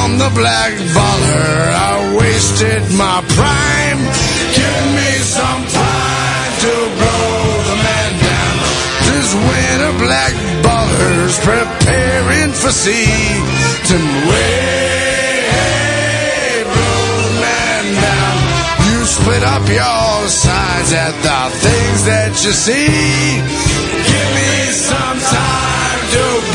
On 0.04 0.18
the 0.18 0.30
black 0.34 0.72
baller, 0.92 1.72
I 1.72 2.16
wasted 2.18 2.82
my 2.92 3.24
prime. 3.36 4.00
Give 4.52 4.84
me 4.98 5.10
some 5.22 5.62
time 5.72 6.52
to 6.64 6.72
blow 7.00 7.36
the 7.70 7.76
man 7.86 8.12
down. 8.20 8.56
This 9.08 9.30
winter 9.32 9.94
black 10.04 10.34
baller's 10.62 11.36
preparing 11.40 12.52
for 12.52 12.70
sea 12.70 13.40
to 13.88 13.96
way. 14.28 15.03
Split 19.24 19.42
up 19.42 19.66
your 19.66 20.28
signs 20.28 20.92
at 20.92 21.16
the 21.24 21.56
things 21.64 22.04
that 22.04 22.36
you 22.44 22.52
see. 22.52 23.40
Give 24.04 24.30
me 24.36 24.68
some 24.68 25.16
time 25.16 26.00
to 26.12 26.53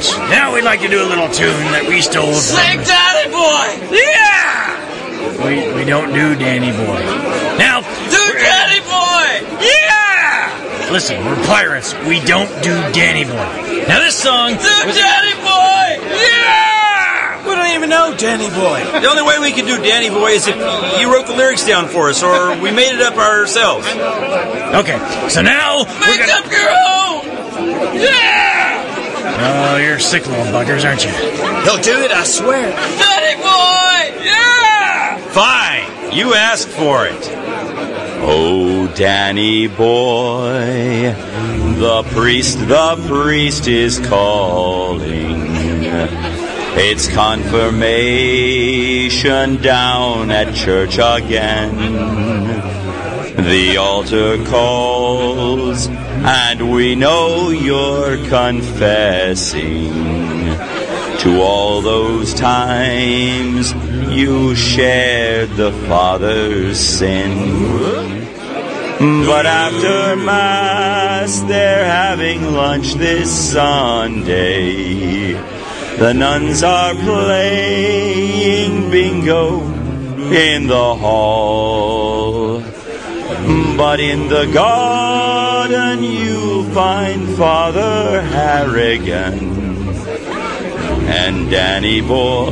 much. 0.00 0.30
Now 0.30 0.54
we'd 0.54 0.64
like 0.64 0.80
to 0.80 0.88
do 0.88 1.02
a 1.02 1.08
little 1.08 1.28
tune 1.28 1.52
that 1.76 1.84
we 1.88 2.00
stole 2.00 2.32
from. 2.32 2.40
Sing 2.40 2.80
Daddy 2.80 3.28
Boy! 3.30 3.68
Yeah! 3.92 5.44
We, 5.44 5.72
we 5.74 5.84
don't 5.84 6.12
do 6.12 6.34
Danny 6.36 6.72
Boy. 6.72 7.00
Now, 7.60 7.80
Do 8.08 8.22
Daddy 8.36 8.80
Boy! 8.84 9.44
yeah! 9.60 10.90
Listen, 10.92 11.24
we're 11.24 11.36
pirates. 11.46 11.94
We 12.08 12.20
don't 12.20 12.50
do 12.62 12.72
Danny 12.92 13.24
Boy. 13.24 13.84
Now 13.88 14.00
this 14.00 14.16
song. 14.16 14.52
Do 14.52 14.58
Daddy 14.58 15.34
Boy! 15.40 16.08
Yeah! 16.08 17.46
We 17.46 17.54
don't 17.54 17.72
even 17.76 17.88
know 17.90 18.14
Danny 18.16 18.48
Boy. 18.50 18.84
The 19.00 19.08
only 19.08 19.22
way 19.22 19.38
we 19.38 19.52
can 19.52 19.64
do 19.66 19.76
Danny 19.82 20.10
Boy 20.10 20.32
is 20.32 20.46
if 20.46 20.56
you 21.00 21.12
wrote 21.12 21.26
the 21.26 21.34
lyrics 21.34 21.64
down 21.66 21.88
for 21.88 22.10
us, 22.10 22.22
or 22.22 22.60
we 22.60 22.70
made 22.70 22.92
it 22.94 23.00
up 23.02 23.16
ourselves. 23.16 23.86
Okay, 23.88 24.98
so 25.28 25.40
now 25.42 25.78
we're 25.84 26.06
Make 26.06 26.20
gonna. 26.20 26.32
up 26.32 26.50
your 26.50 26.68
own! 26.70 27.96
Yeah! 27.96 28.29
Oh, 29.42 29.76
you're 29.76 29.98
sick 29.98 30.26
little 30.26 30.44
buggers, 30.46 30.84
aren't 30.84 31.04
you? 31.04 31.10
He'll 31.10 31.80
do 31.82 32.02
it, 32.04 32.10
I 32.10 32.24
swear. 32.24 32.70
Daddy 32.70 33.36
Boy! 33.40 34.24
Yeah! 34.24 35.18
Fine, 35.30 36.12
you 36.16 36.34
asked 36.34 36.68
for 36.68 37.06
it. 37.06 37.28
Oh, 38.22 38.86
Danny 38.94 39.66
boy, 39.66 41.14
the 41.78 42.02
priest, 42.10 42.58
the 42.68 42.96
priest 43.08 43.66
is 43.66 43.98
calling. 43.98 45.48
It's 46.76 47.08
confirmation 47.08 49.56
down 49.62 50.30
at 50.30 50.54
church 50.54 50.98
again. 50.98 51.74
The 53.36 53.78
altar 53.78 54.36
calls, 54.44 55.88
and 56.22 56.70
we 56.72 56.94
know 56.94 57.50
you're 57.50 58.16
confessing 58.28 59.92
to 61.20 61.40
all 61.40 61.80
those 61.80 62.34
times 62.34 63.72
you 64.08 64.54
shared 64.54 65.50
the 65.50 65.72
Father's 65.88 66.78
sin. 66.78 68.26
But 68.98 69.46
after 69.46 70.16
Mass, 70.16 71.40
they're 71.40 71.86
having 71.86 72.52
lunch 72.52 72.94
this 72.94 73.30
Sunday. 73.52 75.32
The 75.98 76.12
nuns 76.12 76.62
are 76.62 76.94
playing 76.94 78.90
bingo 78.90 79.60
in 80.32 80.66
the 80.66 80.94
hall. 80.94 82.60
But 83.76 84.00
in 84.00 84.28
the 84.28 84.50
garden, 84.52 85.49
you'll 85.70 86.64
find 86.64 87.28
Father 87.36 88.20
Harrigan 88.22 89.88
and 91.08 91.50
Danny 91.50 92.00
Boy 92.00 92.50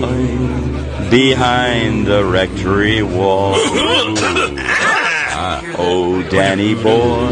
behind 1.11 2.07
the 2.07 2.25
rectory 2.25 3.03
wall. 3.03 3.55
Ah, 5.41 5.63
oh, 5.79 6.21
Danny 6.31 6.75
boy, 6.75 7.31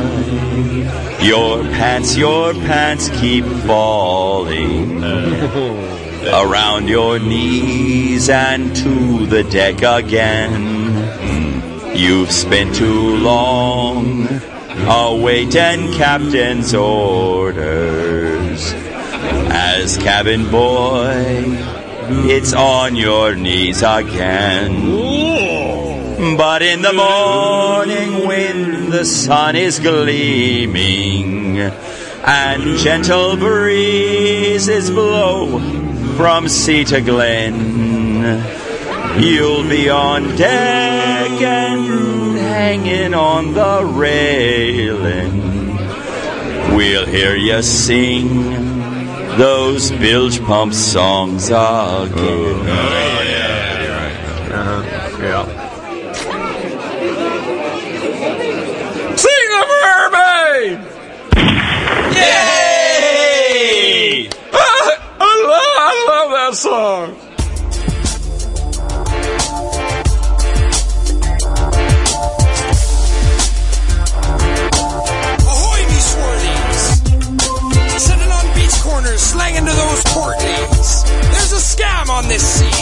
your 1.27 1.65
pants, 1.75 2.17
your 2.17 2.53
pants 2.55 3.09
keep 3.21 3.45
falling 3.67 5.03
around 6.25 6.89
your 6.89 7.19
knees 7.19 8.29
and 8.29 8.77
to 8.77 9.27
the 9.27 9.43
deck 9.43 9.83
again. 9.83 10.77
You've 11.97 12.31
spent 12.31 12.77
too 12.77 13.17
long 13.17 14.36
awaiting 14.89 15.93
captain's 15.93 16.75
orders. 16.75 18.73
As 19.49 19.97
cabin 19.97 20.51
boy, 20.51 21.45
it's 22.29 22.53
on 22.53 22.95
your 22.95 23.35
knees 23.35 23.83
again. 23.83 24.87
But 26.37 26.63
in 26.63 26.83
the 26.83 26.93
morning 26.93 28.27
when 28.27 28.91
the 28.91 29.05
sun 29.05 29.57
is 29.57 29.81
gleaming 29.81 31.59
and 31.59 32.79
gentle 32.79 33.37
breezes 33.37 34.91
blow 34.91 35.59
from 36.17 36.49
sea 36.49 36.85
to 36.85 37.01
glen, 37.01 37.55
you'll 39.21 39.69
be 39.69 39.91
on 39.91 40.37
deck 40.37 41.31
and 41.43 42.16
hanging 42.57 43.13
on 43.13 43.53
the 43.53 43.85
railing. 43.85 45.43
We'll 46.75 47.05
hear 47.05 47.37
you 47.37 47.61
sing 47.61 48.29
those 49.37 49.91
bilge 49.91 50.43
pump 50.43 50.73
songs 50.73 51.49
again. 51.49 52.15
Oh, 52.17 52.63
uh-huh. 54.55 54.83
Sing 59.17 59.49
the 59.55 59.65
mermaid! 59.75 60.79
Yay! 62.17 63.21
I, 64.53 64.61
love, 65.53 65.77
I 65.79 65.93
love 66.09 66.31
that 66.31 66.55
song. 66.55 67.26
On 82.17 82.25
this 82.33 82.41
sea. 82.41 82.81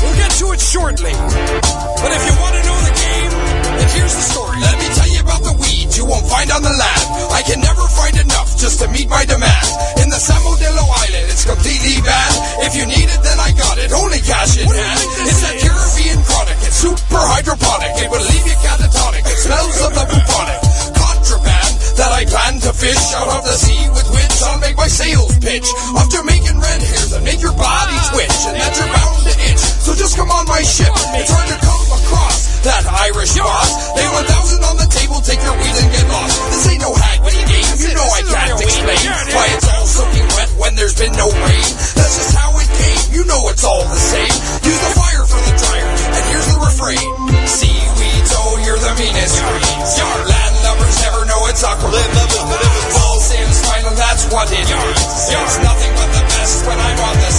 We'll 0.00 0.16
get 0.16 0.32
to 0.40 0.48
it 0.56 0.60
shortly. 0.64 1.12
But 1.12 2.10
if 2.16 2.22
you 2.24 2.34
want 2.40 2.56
to 2.56 2.62
know 2.64 2.78
the 2.88 2.94
game, 2.96 3.32
then 3.76 3.88
here's 3.92 4.16
the 4.16 4.24
story. 4.32 4.56
Let 4.64 4.80
me 4.80 4.88
tell 4.96 5.10
you 5.12 5.20
about 5.20 5.44
the 5.44 5.52
weeds 5.60 6.00
you 6.00 6.08
won't 6.08 6.24
find 6.24 6.48
on 6.48 6.64
the 6.64 6.72
land. 6.72 7.04
I 7.36 7.44
can 7.44 7.60
never 7.60 7.84
find 7.84 8.16
enough 8.16 8.56
just 8.56 8.80
to 8.80 8.88
meet 8.88 9.12
my 9.12 9.28
demand. 9.28 9.68
In 10.00 10.08
the 10.08 10.16
San 10.16 10.40
Modelo 10.40 10.88
Island, 10.88 11.28
it's 11.28 11.44
completely 11.44 12.00
banned. 12.00 12.64
If 12.64 12.72
you 12.80 12.88
need 12.88 13.12
it, 13.12 13.20
then 13.20 13.36
I 13.36 13.52
got 13.52 13.76
it. 13.76 13.92
Only 13.92 14.24
cash 14.24 14.56
in 14.56 14.72
hand. 14.72 15.00
It's 15.28 15.44
that 15.44 15.60
Caribbean 15.60 16.24
chronic. 16.24 16.56
It's 16.64 16.80
super 16.80 17.20
hydroponic. 17.20 17.92
It 18.00 18.08
will 18.08 18.24
leave 18.24 18.46
you 18.48 18.56
catatonic. 18.64 19.20
It 19.20 19.36
smells 19.36 19.76
of 19.84 19.92
the 19.92 20.04
bubonic. 20.08 20.69
That 22.10 22.26
I 22.26 22.26
plan 22.26 22.58
to 22.66 22.74
fish 22.74 23.14
out 23.14 23.38
of 23.38 23.46
the 23.46 23.54
sea 23.54 23.86
with 23.94 24.10
which 24.10 24.34
I'll 24.42 24.58
make 24.58 24.74
my 24.74 24.90
sails 24.90 25.30
pitch 25.38 25.62
of 25.94 26.10
Jamaican 26.10 26.58
red 26.58 26.82
hair 26.82 27.04
that 27.14 27.22
make 27.22 27.38
your 27.38 27.54
body 27.54 27.94
twitch 28.10 28.38
and 28.50 28.58
that 28.58 28.74
you're 28.74 28.90
bound 28.90 29.22
to 29.30 29.34
itch. 29.46 29.62
So 29.62 29.94
just 29.94 30.18
come 30.18 30.26
on 30.26 30.42
my 30.50 30.58
ship 30.66 30.90
and 30.90 31.22
try 31.22 31.44
to 31.54 31.58
come 31.62 31.86
across 32.02 32.66
that 32.66 32.82
Irish 33.06 33.38
boss. 33.38 33.94
Lay 33.94 34.10
1,000 34.26 34.26
on 34.58 34.76
the 34.82 34.90
table, 34.90 35.22
take 35.22 35.38
your 35.38 35.54
weed 35.54 35.70
and 35.70 35.90
get 35.94 36.02
lost. 36.10 36.34
This 36.50 36.66
ain't 36.74 36.82
no 36.82 36.90
hagman 36.98 37.46
game. 37.46 37.68
You 37.78 37.94
know 37.94 38.02
I 38.10 38.22
can't 38.26 38.58
explain 38.58 39.06
why 39.30 39.46
it's 39.54 39.70
all 39.70 39.86
soaking 39.86 40.26
wet 40.34 40.50
when 40.58 40.74
there's 40.74 40.98
been 40.98 41.14
no 41.14 41.30
rain. 41.30 41.70
That's 41.94 42.14
just 42.18 42.34
how 42.34 42.50
it 42.58 42.66
came. 42.74 43.22
You 43.22 43.22
know 43.30 43.38
it's 43.54 43.62
all 43.62 43.86
the 43.86 44.02
same. 44.02 44.34
Use 44.66 44.82
the 44.82 44.92
fire 44.98 45.24
for 45.30 45.38
the 45.46 45.54
dryer, 45.62 45.86
and 46.10 46.24
here's 46.26 46.48
the 46.50 46.58
refrain. 46.58 47.06
Seaweeds, 47.46 47.99
oh, 48.40 48.56
you're 48.64 48.80
the 48.80 48.94
meanest 48.96 49.36
greens. 49.44 49.92
Your 50.00 50.16
landlubbers 50.24 50.96
never 51.04 51.22
know 51.28 51.40
it's 51.52 51.62
awkward. 51.64 51.92
Balls 51.92 53.28
in 53.36 53.48
spinal, 53.52 53.94
that's 53.94 54.24
what 54.32 54.48
it 54.52 54.64
means. 54.64 55.28
It's 55.28 55.58
nothing 55.60 55.92
but 55.94 56.08
the 56.16 56.24
best 56.32 56.66
when 56.66 56.78
I'm 56.78 57.00
on 57.04 57.16
the 57.20 57.32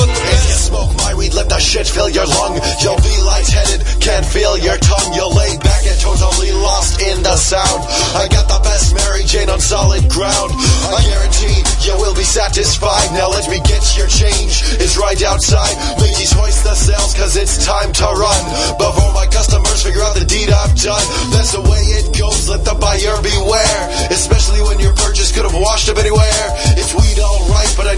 If 0.00 0.42
you 0.48 0.56
smoke 0.56 0.96
my 0.96 1.14
weed, 1.14 1.34
let 1.34 1.48
the 1.48 1.58
shit 1.58 1.86
fill 1.86 2.08
your 2.08 2.26
lung. 2.26 2.56
You'll 2.80 3.00
be 3.04 3.16
lightheaded, 3.20 3.84
can't 4.00 4.24
feel 4.24 4.56
your 4.56 4.78
tongue. 4.78 5.12
You'll 5.14 5.34
lay 5.34 5.56
back 5.58 5.84
and 5.84 5.98
totally 6.00 6.52
lost 6.52 7.00
in 7.00 7.22
the 7.22 7.36
sound. 7.36 7.84
I 8.16 8.28
got 8.28 8.48
the 8.48 8.60
best 8.64 8.94
Mary 8.94 9.24
Jane 9.24 9.50
on 9.50 9.60
solid 9.60 10.08
ground. 10.08 10.50
I 10.88 11.00
guarantee 11.04 11.60
you 11.84 11.94
will 12.00 12.14
be 12.14 12.24
satisfied. 12.24 13.12
Now 13.12 13.28
let 13.28 13.48
me 13.50 13.60
get 13.68 13.82
your 13.96 14.08
change. 14.08 14.62
It's 14.80 14.96
right 14.96 15.20
outside. 15.22 15.74
Ladies, 16.00 16.32
hoist 16.32 16.64
the 16.64 16.74
sails, 16.74 17.12
cause 17.14 17.36
it's 17.36 17.64
time 17.64 17.92
to 17.92 18.06
run. 18.06 18.42
Before 18.78 19.12
my 19.12 19.26
customers 19.26 19.82
figure 19.82 20.02
out 20.02 20.14
the 20.14 20.24
deed 20.24 20.50
I've 20.50 20.74
done. 20.78 21.04
That's 21.34 21.52
the 21.52 21.62
way 21.62 21.82
it 22.00 22.16
goes, 22.16 22.48
let 22.48 22.64
the 22.64 22.74
buyer 22.74 23.16
beware. 23.20 23.82
Especially 24.08 24.62
when 24.62 24.80
your 24.80 24.94
purchase 24.94 25.32
could 25.32 25.44
have 25.44 25.54
washed 25.54 25.88
up 25.88 25.98
anywhere. 25.98 26.41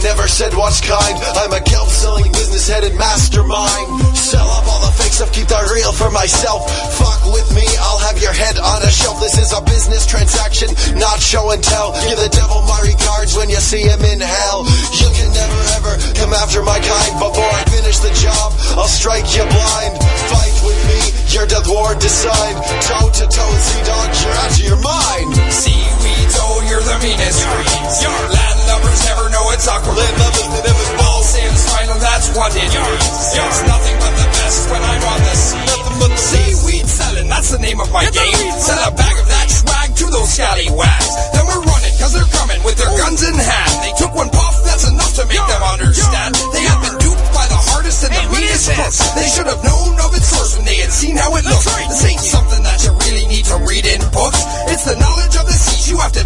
Never 0.05 0.29
said 0.29 0.53
what's 0.53 0.85
kind. 0.85 1.17
I'm 1.41 1.53
a 1.57 1.65
kelp 1.65 1.89
selling 1.89 2.31
business 2.31 2.69
headed 2.69 2.95
mastermind. 2.95 3.89
Sell 4.13 4.45
up 4.45 4.69
all 4.69 4.85
the 4.85 4.93
fake 5.01 5.17
stuff, 5.17 5.33
keep 5.33 5.49
the 5.49 5.57
real 5.73 5.93
for 5.97 6.13
myself. 6.13 6.69
Fuck 7.01 7.33
with 7.33 7.49
me, 7.57 7.65
I'll 7.81 8.05
have 8.05 8.21
your 8.21 8.37
head 8.37 8.61
on 8.61 8.85
a 8.85 8.93
shelf. 8.93 9.19
This 9.25 9.41
is 9.41 9.57
a 9.57 9.65
business 9.65 10.05
transaction, 10.05 10.69
not 11.01 11.25
show 11.25 11.51
and 11.57 11.65
tell. 11.65 11.97
Give 12.05 12.21
the 12.21 12.29
devil 12.29 12.61
my 12.69 12.85
regards 12.85 13.33
when 13.33 13.49
you 13.49 13.57
see 13.57 13.81
him 13.81 14.05
in 14.05 14.21
hell. 14.21 14.69
You 14.93 15.09
can 15.09 15.33
never 15.33 15.61
ever 15.81 15.93
come 16.21 16.37
after 16.37 16.61
my 16.61 16.77
kind. 16.85 17.13
Before 17.17 17.49
I 17.49 17.65
finish 17.73 17.99
the 18.05 18.13
job, 18.13 18.53
I'll 18.77 18.93
strike 18.93 19.25
you 19.33 19.49
blind. 19.49 19.93
Fight 20.29 20.57
with 20.69 20.81
me, 20.85 21.01
your 21.33 21.49
death 21.49 21.65
ward 21.65 21.97
decide. 21.99 22.61
Toe 22.85 23.09
to 23.09 23.25
toe, 23.25 23.55
sea 23.57 23.83
dog, 23.89 24.09
you're 24.21 24.37
out 24.37 24.53
of 24.53 24.61
your 24.69 24.81
mind. 24.85 25.33
Seaweeds, 25.49 26.14
soul, 26.45 26.61
you're 26.69 26.85
the 26.85 26.99
meanest 27.01 27.41
streets. 27.41 27.97
Lad 28.05 28.57
lovers 28.69 29.01
never 29.09 29.27
know 29.33 29.45
it's 29.57 29.67
awkward. 29.69 29.97
Lad 29.97 30.15
lovers 30.21 30.49
that 30.53 30.65
never 30.69 30.87
fall 31.01 31.23
sin's 31.25 31.63
final, 31.73 31.99
that's 31.99 32.29
what 32.37 32.53
it 32.53 32.69
means. 32.69 33.05
It's 33.33 33.61
nothing 33.65 33.97
but 34.01 34.15
the 34.21 34.29
best 34.29 34.59
when 34.69 34.83
I'm 34.83 35.05
on 35.09 35.21
the 35.25 35.35
scene. 35.35 35.65
Nothing 35.65 35.97
but 36.01 36.11
the 36.13 36.21
seaweed 36.21 36.87
selling, 36.87 37.29
that's 37.29 37.51
the 37.51 37.61
name 37.61 37.81
of 37.81 37.89
my 37.93 38.05
game. 38.11 38.53
Sell 38.61 38.81
a 38.85 38.93
bag 38.93 39.17
of 39.17 39.27
that 39.29 39.49
swag 39.49 39.89
to 39.97 40.07
those 40.13 40.31
scallywags. 40.37 41.13
Then 41.33 41.45
we're 41.49 41.65
running, 41.65 41.95
cause 41.97 42.13
they're 42.13 42.33
coming 42.35 42.61
with 42.65 42.77
their 42.77 42.93
guns 43.01 43.21
in 43.25 43.35
hand. 43.35 43.73
They 43.81 43.95
took 43.97 44.13
one 44.13 44.29
puff, 44.29 44.57
that's 44.65 44.85
enough 44.89 45.15
to 45.17 45.25
make 45.27 45.45
them 45.49 45.63
understand. 45.65 46.35
They 46.53 46.65
have 46.69 46.81
been 46.85 46.97
duped 47.01 47.29
by 47.33 47.47
the 47.49 47.61
hardest 47.73 48.05
and 48.05 48.13
the 48.13 48.25
meanest. 48.37 48.69
They 49.17 49.29
should 49.33 49.49
have 49.49 49.63
known 49.65 49.97
of 50.01 50.13
its 50.13 50.29
source 50.29 50.57
when 50.57 50.67
they 50.69 50.77
had 50.85 50.93
seen 50.93 51.17
how 51.17 51.33
it 51.37 51.45
looked. 51.45 51.65
This 51.89 52.05
ain't 52.05 52.21
some 52.21 52.44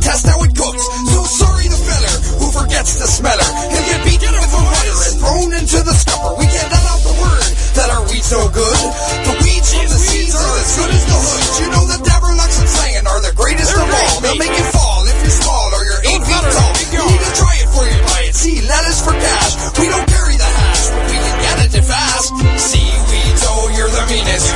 test 0.09 0.25
how 0.25 0.41
it 0.41 0.53
cooks. 0.57 0.85
So 1.13 1.21
sorry 1.29 1.69
the 1.69 1.77
feller 1.77 2.15
who 2.41 2.49
forgets 2.49 2.97
to 2.97 3.05
smeller. 3.05 3.49
He'll 3.69 3.89
get 3.93 4.01
beaten 4.09 4.33
with 4.33 4.57
a 4.57 4.63
butter 4.65 4.97
and 5.05 5.17
thrown 5.21 5.51
into 5.53 5.79
the 5.85 5.93
scupper. 5.93 6.33
We 6.41 6.49
can't 6.49 6.71
let 6.73 6.85
out 6.89 7.03
the 7.05 7.17
word 7.21 7.51
that 7.77 7.89
our 7.93 8.03
weed's 8.09 8.33
no 8.33 8.49
good. 8.49 8.81
The 9.29 9.35
weeds 9.45 9.69
from 9.69 9.85
the 9.85 10.01
seeds 10.01 10.33
are 10.33 10.55
as 10.65 10.71
good 10.81 10.91
as 10.97 11.05
the 11.05 11.19
hood. 11.21 11.45
You 11.61 11.69
know 11.77 11.85
the 11.93 12.01
Davralax 12.09 12.53
and 12.57 12.69
Slangen 12.73 13.05
are 13.05 13.21
the 13.21 13.35
greatest 13.37 13.77
of 13.77 13.85
all. 13.85 14.17
They'll 14.25 14.41
make 14.41 14.57
you 14.57 14.69
fall 14.73 15.05
if 15.05 15.19
you're 15.21 15.39
small 15.45 15.69
or 15.77 15.83
you're 15.85 16.03
eight 16.09 16.23
feet 16.25 16.47
tall. 16.57 16.73
You 16.89 17.05
need 17.05 17.23
to 17.29 17.33
try 17.37 17.55
it 17.61 17.69
for 17.69 17.85
you 17.85 17.99
buy 18.09 18.21
it. 18.25 18.33
See, 18.33 18.65
lettuce 18.65 19.05
for 19.05 19.13
cash. 19.13 19.53
We 19.77 19.93
don't 19.93 20.09
carry 20.09 20.41
the 20.41 20.49
hash, 20.49 20.89
but 20.89 21.05
we 21.05 21.17
can 21.21 21.37
get 21.45 21.57
it 21.69 21.73
if 21.77 21.85
fast. 21.85 22.33
Seaweeds, 22.57 23.43
oh, 23.45 23.69
you're 23.77 23.93
the 23.93 24.05
meanest. 24.09 24.49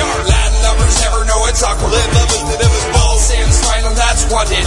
Your 0.00 0.16
land 0.24 0.54
lovers 0.64 0.96
never 1.04 1.20
know 1.28 1.40
it's 1.52 1.60
awkward. 1.60 1.92
Land 1.92 2.12
lovers 2.16 2.44
that 2.48 2.60
ever 2.64 2.80
ball 2.96 3.16
Sam 3.16 3.48
smiling, 3.52 3.96
that's 3.96 4.24
what 4.32 4.46
it 4.52 4.65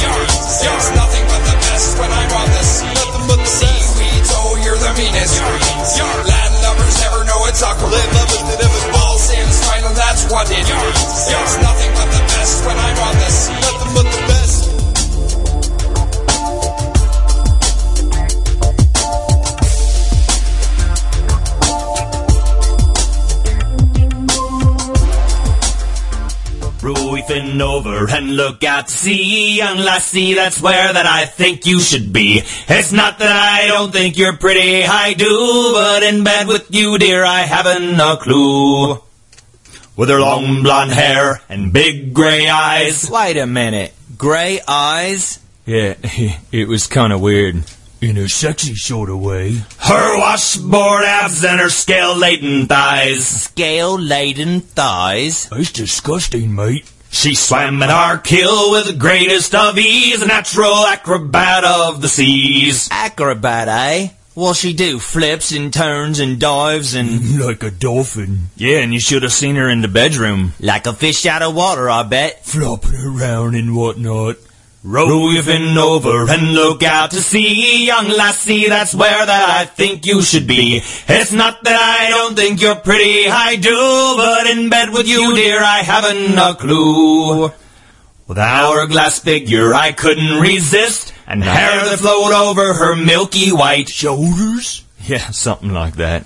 over 27.61 28.09
and 28.09 28.35
look 28.35 28.63
out 28.63 28.87
to 28.87 28.93
sea, 28.93 29.57
young 29.57 29.77
lassie, 29.77 30.33
that's 30.33 30.61
where 30.61 30.91
that 30.91 31.05
I 31.05 31.25
think 31.25 31.65
you 31.65 31.79
should 31.79 32.11
be. 32.11 32.41
It's 32.67 32.91
not 32.91 33.19
that 33.19 33.31
I 33.31 33.67
don't 33.67 33.91
think 33.91 34.17
you're 34.17 34.37
pretty, 34.37 34.83
I 34.83 35.13
do, 35.13 35.71
but 35.73 36.03
in 36.03 36.23
bed 36.23 36.47
with 36.47 36.73
you, 36.73 36.97
dear, 36.97 37.23
I 37.23 37.41
haven't 37.41 37.99
a 37.99 38.17
clue. 38.17 39.08
With 39.99 40.07
her 40.07 40.21
long 40.21 40.63
blonde 40.63 40.93
hair 40.93 41.41
and 41.49 41.73
big 41.73 42.13
grey 42.13 42.47
eyes. 42.47 43.09
Wait 43.11 43.35
a 43.35 43.45
minute. 43.45 43.93
Grey 44.17 44.61
eyes? 44.65 45.39
Yeah, 45.65 45.95
it 46.53 46.69
was 46.69 46.87
kind 46.87 47.11
of 47.11 47.19
weird. 47.19 47.65
In 47.99 48.15
a 48.15 48.29
sexy 48.29 48.75
sort 48.75 49.09
of 49.09 49.19
way. 49.19 49.57
Her 49.77 50.17
washboard 50.17 51.03
abs 51.03 51.43
and 51.43 51.59
her 51.59 51.69
scale-laden 51.69 52.67
thighs. 52.67 53.27
Scale-laden 53.27 54.61
thighs? 54.61 55.49
That's 55.49 55.73
disgusting, 55.73 56.55
mate. 56.55 56.89
She 57.09 57.35
swam 57.35 57.83
in 57.83 57.89
our 57.89 58.17
kill 58.19 58.71
with 58.71 58.87
the 58.87 58.93
greatest 58.93 59.53
of 59.53 59.77
ease, 59.77 60.21
a 60.21 60.27
natural 60.27 60.85
acrobat 60.85 61.65
of 61.65 62.01
the 62.01 62.07
seas. 62.07 62.87
Acrobat, 62.89 63.67
eh? 63.67 64.09
What'll 64.39 64.53
she 64.53 64.71
do? 64.71 64.99
Flips 64.99 65.51
and 65.51 65.73
turns 65.73 66.17
and 66.17 66.39
dives 66.39 66.95
and... 66.95 67.37
Like 67.49 67.61
a 67.61 67.69
dolphin. 67.69 68.47
Yeah, 68.55 68.77
and 68.77 68.93
you 68.93 68.99
should 69.01 69.23
have 69.23 69.33
seen 69.33 69.57
her 69.57 69.69
in 69.69 69.81
the 69.81 69.89
bedroom. 69.89 70.53
Like 70.61 70.87
a 70.87 70.93
fish 70.93 71.25
out 71.25 71.41
of 71.41 71.53
water, 71.53 71.89
I 71.89 72.03
bet. 72.03 72.45
Flopping 72.45 72.95
around 72.95 73.55
and 73.55 73.75
whatnot. 73.75 74.37
Row 74.81 75.29
your 75.31 75.43
fin 75.43 75.77
over 75.77 76.31
and 76.31 76.53
look 76.53 76.83
out 76.83 77.11
to 77.11 77.17
sea, 77.17 77.85
young 77.85 78.07
lassie, 78.07 78.69
that's 78.69 78.95
where 78.95 79.25
that 79.25 79.49
I 79.49 79.65
think 79.65 80.05
you 80.05 80.21
should 80.21 80.47
be. 80.47 80.77
It's 80.77 81.33
not 81.33 81.61
that 81.65 81.99
I 81.99 82.09
don't 82.09 82.37
think 82.37 82.61
you're 82.61 82.75
pretty, 82.75 83.27
I 83.27 83.57
do, 83.57 84.13
but 84.15 84.47
in 84.47 84.69
bed 84.69 84.91
with 84.91 85.05
you, 85.05 85.35
dear, 85.35 85.61
I 85.61 85.79
haven't 85.79 86.37
a 86.37 86.55
clue. 86.55 87.51
With 88.25 88.37
hourglass 88.37 89.19
figure 89.19 89.73
I 89.73 89.91
couldn't 89.91 90.39
resist, 90.39 91.08
and 91.29 91.43
hair 91.43 91.85
that 91.85 91.99
flowed 91.99 92.33
over 92.33 92.73
her 92.73 92.95
milky 92.95 93.51
white 93.51 93.87
shoulders? 93.87 94.83
Yeah, 95.01 95.29
something 95.29 95.71
like 95.71 95.95
that. 95.95 96.25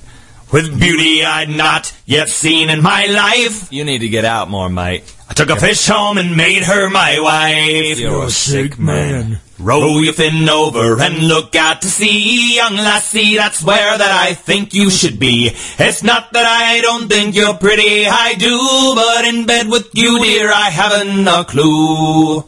With 0.51 0.79
beauty 0.79 1.25
I'd 1.25 1.49
not 1.49 1.93
yet 2.05 2.29
seen 2.29 2.69
in 2.69 2.81
my 2.81 3.05
life. 3.05 3.71
You 3.71 3.83
need 3.83 3.99
to 3.99 4.07
get 4.07 4.23
out 4.23 4.49
more, 4.49 4.69
mate. 4.69 5.03
I 5.29 5.33
took 5.33 5.49
a 5.49 5.55
fish 5.55 5.87
home 5.87 6.17
and 6.17 6.37
made 6.37 6.63
her 6.63 6.89
my 6.89 7.19
wife. 7.19 7.99
You're 7.99 8.25
a 8.25 8.29
sick 8.29 8.79
man. 8.79 9.39
Row 9.59 9.99
your 9.99 10.13
fin 10.13 10.47
over 10.47 10.99
and 11.01 11.27
look 11.27 11.55
out 11.55 11.81
to 11.81 11.87
sea, 11.87 12.55
young 12.55 12.75
lassie, 12.75 13.35
that's 13.35 13.63
where 13.63 13.97
that 13.97 14.11
I 14.11 14.33
think 14.33 14.73
you 14.73 14.89
should 14.89 15.19
be. 15.19 15.51
It's 15.79 16.03
not 16.03 16.33
that 16.33 16.45
I 16.45 16.81
don't 16.81 17.07
think 17.07 17.35
you're 17.35 17.53
pretty, 17.53 18.05
I 18.05 18.33
do, 18.35 18.93
but 18.95 19.25
in 19.25 19.45
bed 19.45 19.69
with 19.69 19.89
you, 19.93 20.23
dear, 20.23 20.51
I 20.51 20.69
haven't 20.69 21.27
a 21.27 21.45
clue. 21.45 22.43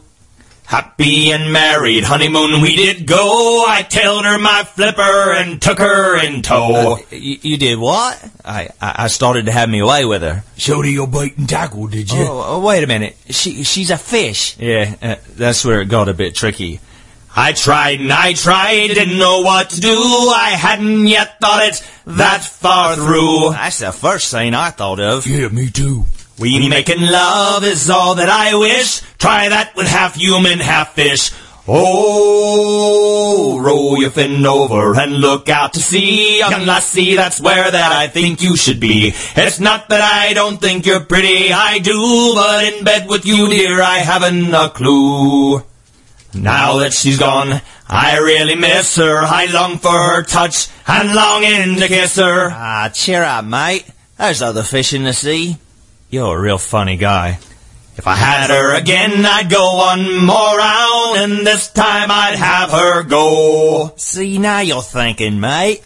Happy 0.66 1.30
and 1.30 1.52
married, 1.52 2.02
honeymoon 2.02 2.60
we 2.60 2.74
did 2.74 3.06
go. 3.06 3.64
I 3.68 3.82
tailed 3.82 4.24
her 4.24 4.36
my 4.36 4.64
flipper 4.64 5.32
and 5.32 5.62
took 5.62 5.78
her 5.78 6.20
in 6.24 6.42
tow. 6.42 6.94
Uh, 6.94 7.14
you, 7.14 7.38
you 7.40 7.56
did 7.56 7.78
what? 7.78 8.22
I, 8.44 8.70
I 8.80 9.06
started 9.06 9.46
to 9.46 9.52
have 9.52 9.68
me 9.68 9.80
way 9.82 10.04
with 10.04 10.22
her. 10.22 10.42
Showed 10.56 10.84
her 10.84 10.90
your 10.90 11.06
bait 11.06 11.36
and 11.38 11.48
tackle, 11.48 11.86
did 11.86 12.10
you? 12.10 12.18
Oh, 12.20 12.44
oh, 12.46 12.60
wait 12.66 12.82
a 12.82 12.88
minute. 12.88 13.16
She 13.30 13.62
she's 13.62 13.90
a 13.90 13.96
fish. 13.96 14.58
Yeah, 14.58 14.96
uh, 15.00 15.16
that's 15.36 15.64
where 15.64 15.82
it 15.82 15.88
got 15.88 16.08
a 16.08 16.14
bit 16.14 16.34
tricky. 16.34 16.80
I 17.36 17.52
tried 17.52 18.00
and 18.00 18.12
I 18.12 18.32
tried, 18.32 18.88
didn't 18.88 19.18
know 19.18 19.42
what 19.42 19.70
to 19.70 19.80
do. 19.80 19.94
I 19.94 20.56
hadn't 20.58 21.06
yet 21.06 21.38
thought 21.38 21.62
it 21.68 21.88
that 22.06 22.42
far 22.42 22.96
through. 22.96 23.50
That's 23.50 23.78
the 23.78 23.92
first 23.92 24.32
thing 24.32 24.54
I 24.54 24.70
thought 24.70 24.98
of. 24.98 25.26
Yeah, 25.26 25.48
me 25.48 25.70
too. 25.70 26.06
We 26.38 26.68
making 26.68 27.00
love 27.00 27.64
is 27.64 27.88
all 27.88 28.16
that 28.16 28.28
I 28.28 28.54
wish. 28.56 29.00
Try 29.18 29.48
that 29.48 29.74
with 29.74 29.86
half 29.86 30.16
human, 30.16 30.58
half 30.58 30.94
fish. 30.94 31.30
Oh, 31.66 33.58
roll 33.58 34.00
your 34.00 34.10
fin 34.10 34.46
over 34.46 34.94
and 35.00 35.14
look 35.14 35.48
out 35.48 35.72
to 35.72 35.80
sea. 35.80 36.38
Young 36.38 36.66
lassie, 36.66 37.16
that's 37.16 37.40
where 37.40 37.70
that 37.70 37.90
I 37.92 38.06
think 38.06 38.42
you 38.42 38.56
should 38.56 38.78
be. 38.78 39.14
It's 39.34 39.58
not 39.58 39.88
that 39.88 40.00
I 40.00 40.34
don't 40.34 40.60
think 40.60 40.86
you're 40.86 41.00
pretty, 41.00 41.52
I 41.52 41.78
do, 41.78 42.32
but 42.34 42.64
in 42.64 42.84
bed 42.84 43.08
with 43.08 43.24
you, 43.24 43.48
dear, 43.48 43.82
I 43.82 43.98
haven't 43.98 44.54
a 44.54 44.68
clue. 44.68 45.64
Now 46.34 46.76
that 46.80 46.92
she's 46.92 47.18
gone, 47.18 47.62
I 47.88 48.18
really 48.18 48.56
miss 48.56 48.94
her. 48.96 49.18
I 49.22 49.46
long 49.46 49.78
for 49.78 49.90
her 49.90 50.22
touch 50.22 50.68
and 50.86 51.14
longing 51.14 51.80
to 51.80 51.88
kiss 51.88 52.16
her. 52.16 52.50
Ah, 52.52 52.90
cheer 52.92 53.24
up, 53.24 53.44
mate. 53.44 53.86
There's 54.18 54.42
other 54.42 54.62
fish 54.62 54.92
in 54.92 55.04
the 55.04 55.14
sea. 55.14 55.56
You're 56.16 56.38
a 56.38 56.40
real 56.40 56.56
funny 56.56 56.96
guy. 56.96 57.38
If 57.98 58.06
I 58.06 58.14
had 58.14 58.48
her 58.48 58.74
again, 58.74 59.26
I'd 59.26 59.50
go 59.50 59.76
one 59.76 60.24
more 60.24 60.56
round, 60.56 61.18
and 61.18 61.46
this 61.46 61.70
time 61.70 62.10
I'd 62.10 62.36
have 62.36 62.70
her 62.70 63.02
go. 63.02 63.92
See, 63.98 64.38
now 64.38 64.60
you're 64.60 64.80
thinking, 64.80 65.38
mate. 65.40 65.82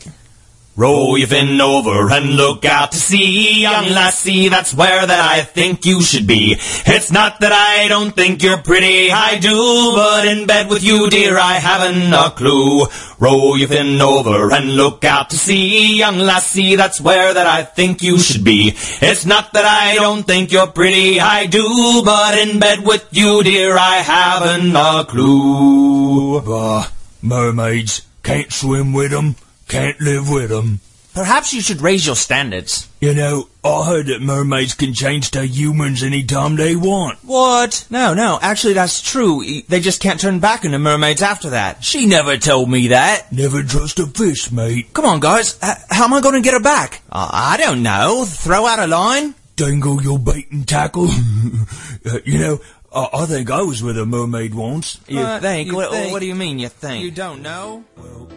Row 0.81 1.15
your 1.15 1.29
fin 1.29 1.61
over 1.61 2.11
and 2.11 2.37
look 2.37 2.65
out 2.65 2.93
to 2.93 2.97
sea, 2.97 3.61
young 3.61 3.91
lassie, 3.91 4.49
that's 4.49 4.73
where 4.73 5.07
that 5.07 5.21
I 5.21 5.43
think 5.43 5.85
you 5.85 6.01
should 6.01 6.27
be. 6.27 6.57
It's 6.87 7.13
not 7.13 7.41
that 7.41 7.53
I 7.53 7.87
don't 7.87 8.17
think 8.17 8.43
you're 8.43 8.63
pretty, 8.63 9.13
I 9.13 9.37
do, 9.39 9.93
but 9.95 10.27
in 10.27 10.47
bed 10.47 10.71
with 10.71 10.83
you, 10.83 11.11
dear, 11.11 11.37
I 11.39 11.57
haven't 11.57 12.15
a 12.15 12.31
clue. 12.31 12.87
Row 13.19 13.57
your 13.57 13.69
fin 13.69 14.01
over 14.01 14.51
and 14.55 14.75
look 14.75 15.05
out 15.05 15.29
to 15.29 15.37
sea, 15.37 15.99
young 15.99 16.19
lassie, 16.19 16.77
that's 16.77 16.99
where 16.99 17.35
that 17.35 17.47
I 17.47 17.63
think 17.63 18.01
you 18.01 18.19
should 18.19 18.43
be. 18.43 18.73
It's 19.03 19.27
not 19.27 19.53
that 19.53 19.67
I 19.67 19.97
don't 19.97 20.27
think 20.27 20.51
you're 20.51 20.67
pretty, 20.67 21.21
I 21.21 21.45
do, 21.45 22.01
but 22.03 22.39
in 22.39 22.59
bed 22.59 22.87
with 22.87 23.07
you, 23.11 23.43
dear, 23.43 23.77
I 23.77 23.97
haven't 23.97 24.75
a 24.75 25.05
clue. 25.05 26.41
Bah, 26.41 26.89
mermaids, 27.21 28.01
can't 28.23 28.51
swim 28.51 28.95
with 28.95 29.13
'em. 29.13 29.37
Can't 29.71 30.01
live 30.01 30.29
with 30.29 30.53
'em. 30.53 30.81
Perhaps 31.13 31.53
you 31.53 31.61
should 31.61 31.81
raise 31.81 32.07
your 32.07 32.15
standards. 32.15 32.87
You 33.01 33.13
know, 33.15 33.49
I 33.65 33.85
heard 33.85 34.07
that 34.07 34.23
mermaids 34.23 34.75
can 34.75 34.95
change 34.95 35.33
to 35.33 35.45
humans 35.45 36.05
any 36.05 36.23
time 36.23 36.55
they 36.55 36.77
want. 36.77 37.19
What? 37.25 37.85
No, 37.91 38.15
no. 38.15 38.39
Actually, 38.41 38.75
that's 38.75 39.01
true. 39.03 39.43
They 39.69 39.81
just 39.81 40.01
can't 40.01 40.21
turn 40.21 40.39
back 40.39 40.65
into 40.65 40.79
mermaids 40.79 41.21
after 41.21 41.51
that. 41.51 41.83
She 41.83 42.07
never 42.07 42.37
told 42.37 42.71
me 42.71 42.89
that. 42.89 43.33
Never 43.33 43.65
trust 43.65 43.99
a 43.99 44.07
fish, 44.07 44.53
mate. 44.53 44.93
Come 44.95 45.05
on, 45.05 45.19
guys. 45.19 45.57
H- 45.65 45.79
how 45.91 46.05
am 46.05 46.15
I 46.15 46.21
going 46.21 46.37
to 46.37 46.43
get 46.43 46.55
her 46.55 46.61
back? 46.61 47.03
Uh, 47.11 47.29
I 47.33 47.57
don't 47.57 47.83
know. 47.83 48.25
Throw 48.25 48.65
out 48.67 48.79
a 48.79 48.87
line? 48.87 49.35
Dangle 49.57 50.01
your 50.03 50.19
bait 50.21 50.47
and 50.53 50.67
tackle. 50.67 51.09
uh, 52.07 52.19
you 52.25 52.39
know, 52.39 52.61
I, 52.95 53.09
I 53.15 53.27
think 53.27 53.51
I 53.51 53.63
was 53.63 53.83
with 53.83 53.99
a 53.99 54.07
mermaid 54.07 54.55
once. 54.55 55.01
You 55.09 55.21
Uh, 55.21 55.41
think? 55.41 55.67
you 55.69 55.75
what, 55.75 55.91
think? 55.91 56.13
what 56.13 56.21
do 56.21 56.27
you 56.27 56.37
mean, 56.37 56.61
you 56.61 56.69
think? 56.69 57.03
You 57.03 57.11
don't 57.11 57.43
know? 57.43 57.83
All 57.99 58.31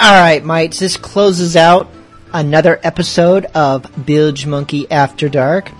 right, 0.00 0.44
mates, 0.44 0.78
this 0.78 0.96
closes 0.96 1.56
out 1.56 1.88
another 2.32 2.80
episode 2.82 3.44
of 3.46 3.82
Bilgemunky 3.82 4.86
After 4.90 5.28
Dark. 5.28 5.70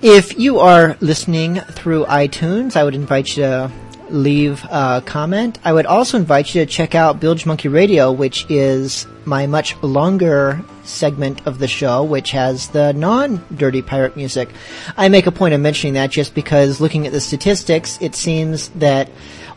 If 0.00 0.38
you 0.38 0.60
are 0.60 0.96
listening 1.00 1.56
through 1.56 2.04
iTunes, 2.06 2.76
I 2.76 2.84
would 2.84 2.94
invite 2.94 3.36
you 3.36 3.44
to 3.44 3.72
leave 4.10 4.64
a 4.64 5.02
comment. 5.04 5.58
I 5.64 5.72
would 5.72 5.86
also 5.86 6.18
invite 6.18 6.54
you 6.54 6.64
to 6.64 6.70
check 6.70 6.94
out 6.94 7.20
Bilgemunky 7.20 7.72
Radio, 7.72 8.12
which 8.12 8.46
is 8.50 9.06
my 9.24 9.46
much 9.46 9.80
longer 9.82 10.62
segment 10.84 11.46
of 11.46 11.58
the 11.58 11.68
show, 11.68 12.04
which 12.04 12.32
has 12.32 12.68
the 12.68 12.92
non-dirty 12.92 13.82
pirate 13.82 14.16
music. 14.16 14.50
I 14.96 15.08
make 15.08 15.26
a 15.26 15.32
point 15.32 15.54
of 15.54 15.60
mentioning 15.60 15.94
that 15.94 16.10
just 16.10 16.34
because 16.34 16.80
looking 16.80 17.06
at 17.06 17.12
the 17.12 17.20
statistics, 17.20 17.98
it 18.00 18.14
seems 18.14 18.68
that 18.70 19.08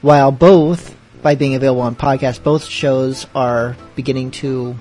while 0.01 0.31
both, 0.31 0.94
by 1.25 1.33
being 1.33 1.55
available 1.55 1.81
on 1.81 1.95
podcast, 1.95 2.43
both 2.43 2.65
shows 2.65 3.25
are 3.33 3.75
beginning 3.95 4.29
to 4.29 4.75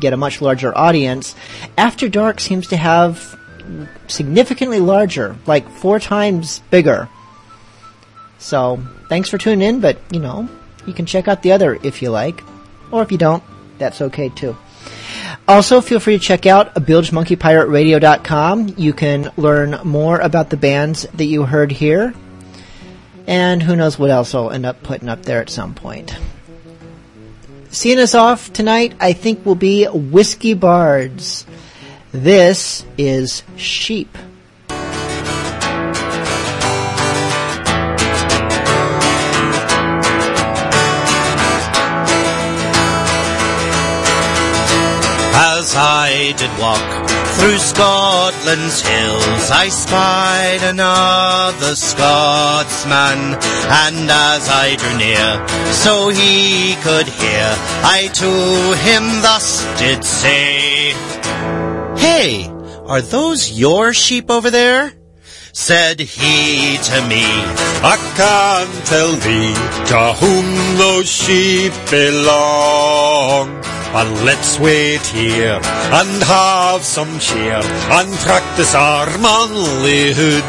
get 0.00 0.12
a 0.12 0.16
much 0.16 0.42
larger 0.42 0.76
audience, 0.76 1.36
After 1.78 2.08
Dark 2.08 2.40
seems 2.40 2.66
to 2.66 2.76
have 2.76 3.38
significantly 4.08 4.80
larger, 4.80 5.36
like 5.46 5.70
four 5.70 6.00
times 6.00 6.58
bigger. 6.68 7.08
So, 8.38 8.82
thanks 9.08 9.30
for 9.30 9.38
tuning 9.38 9.68
in, 9.68 9.80
but, 9.80 9.96
you 10.10 10.18
know, 10.18 10.48
you 10.84 10.92
can 10.92 11.06
check 11.06 11.28
out 11.28 11.42
the 11.42 11.52
other 11.52 11.78
if 11.84 12.02
you 12.02 12.10
like. 12.10 12.42
Or 12.90 13.00
if 13.02 13.12
you 13.12 13.18
don't, 13.18 13.44
that's 13.78 14.02
okay 14.02 14.30
too. 14.30 14.56
Also, 15.46 15.80
feel 15.80 16.00
free 16.00 16.18
to 16.18 16.24
check 16.24 16.44
out 16.44 16.74
BilgemunkyPirateRadio.com. 16.74 18.74
You 18.76 18.92
can 18.94 19.30
learn 19.36 19.78
more 19.84 20.18
about 20.18 20.50
the 20.50 20.56
bands 20.56 21.06
that 21.14 21.26
you 21.26 21.44
heard 21.44 21.70
here. 21.70 22.14
And 23.26 23.62
who 23.62 23.74
knows 23.76 23.98
what 23.98 24.10
else 24.10 24.34
I'll 24.34 24.50
end 24.50 24.66
up 24.66 24.82
putting 24.82 25.08
up 25.08 25.22
there 25.22 25.40
at 25.40 25.50
some 25.50 25.74
point. 25.74 26.16
Seeing 27.70 27.98
us 27.98 28.14
off 28.14 28.52
tonight, 28.52 28.94
I 29.00 29.12
think 29.14 29.44
will 29.44 29.54
be 29.54 29.86
Whiskey 29.86 30.54
Bards. 30.54 31.46
This 32.12 32.84
is 32.96 33.42
Sheep. 33.56 34.16
As 45.36 45.74
I 45.76 46.34
did 46.36 46.50
walk 46.60 47.03
through 47.44 47.58
Scotland's 47.58 48.80
hills, 48.80 49.50
I 49.50 49.68
spied 49.68 50.62
another 50.62 51.74
Scotsman, 51.76 53.18
and 53.84 54.10
as 54.10 54.48
I 54.48 54.76
drew 54.80 54.96
near, 54.96 55.46
so 55.70 56.08
he 56.08 56.74
could 56.76 57.06
hear, 57.06 57.48
I 57.84 58.08
to 58.14 58.30
him 58.88 59.04
thus 59.20 59.62
did 59.78 60.02
say, 60.04 60.92
Hey, 61.98 62.48
are 62.86 63.02
those 63.02 63.52
your 63.52 63.92
sheep 63.92 64.30
over 64.30 64.50
there? 64.50 64.94
Said 65.52 66.00
he 66.00 66.78
to 66.78 66.98
me, 67.08 67.26
I 67.92 67.96
can't 68.16 68.86
tell 68.86 69.12
thee 69.26 69.54
to 69.90 70.00
whom 70.18 70.78
those 70.78 71.10
sheep 71.10 71.74
belong. 71.90 73.73
But 73.94 74.10
let's 74.24 74.58
wait 74.58 75.06
here 75.06 75.60
and 75.62 76.22
have 76.24 76.82
some 76.82 77.20
cheer 77.20 77.62
and 77.62 78.10
practice 78.26 78.74
our 78.74 79.06
manlyhood. 79.22 80.42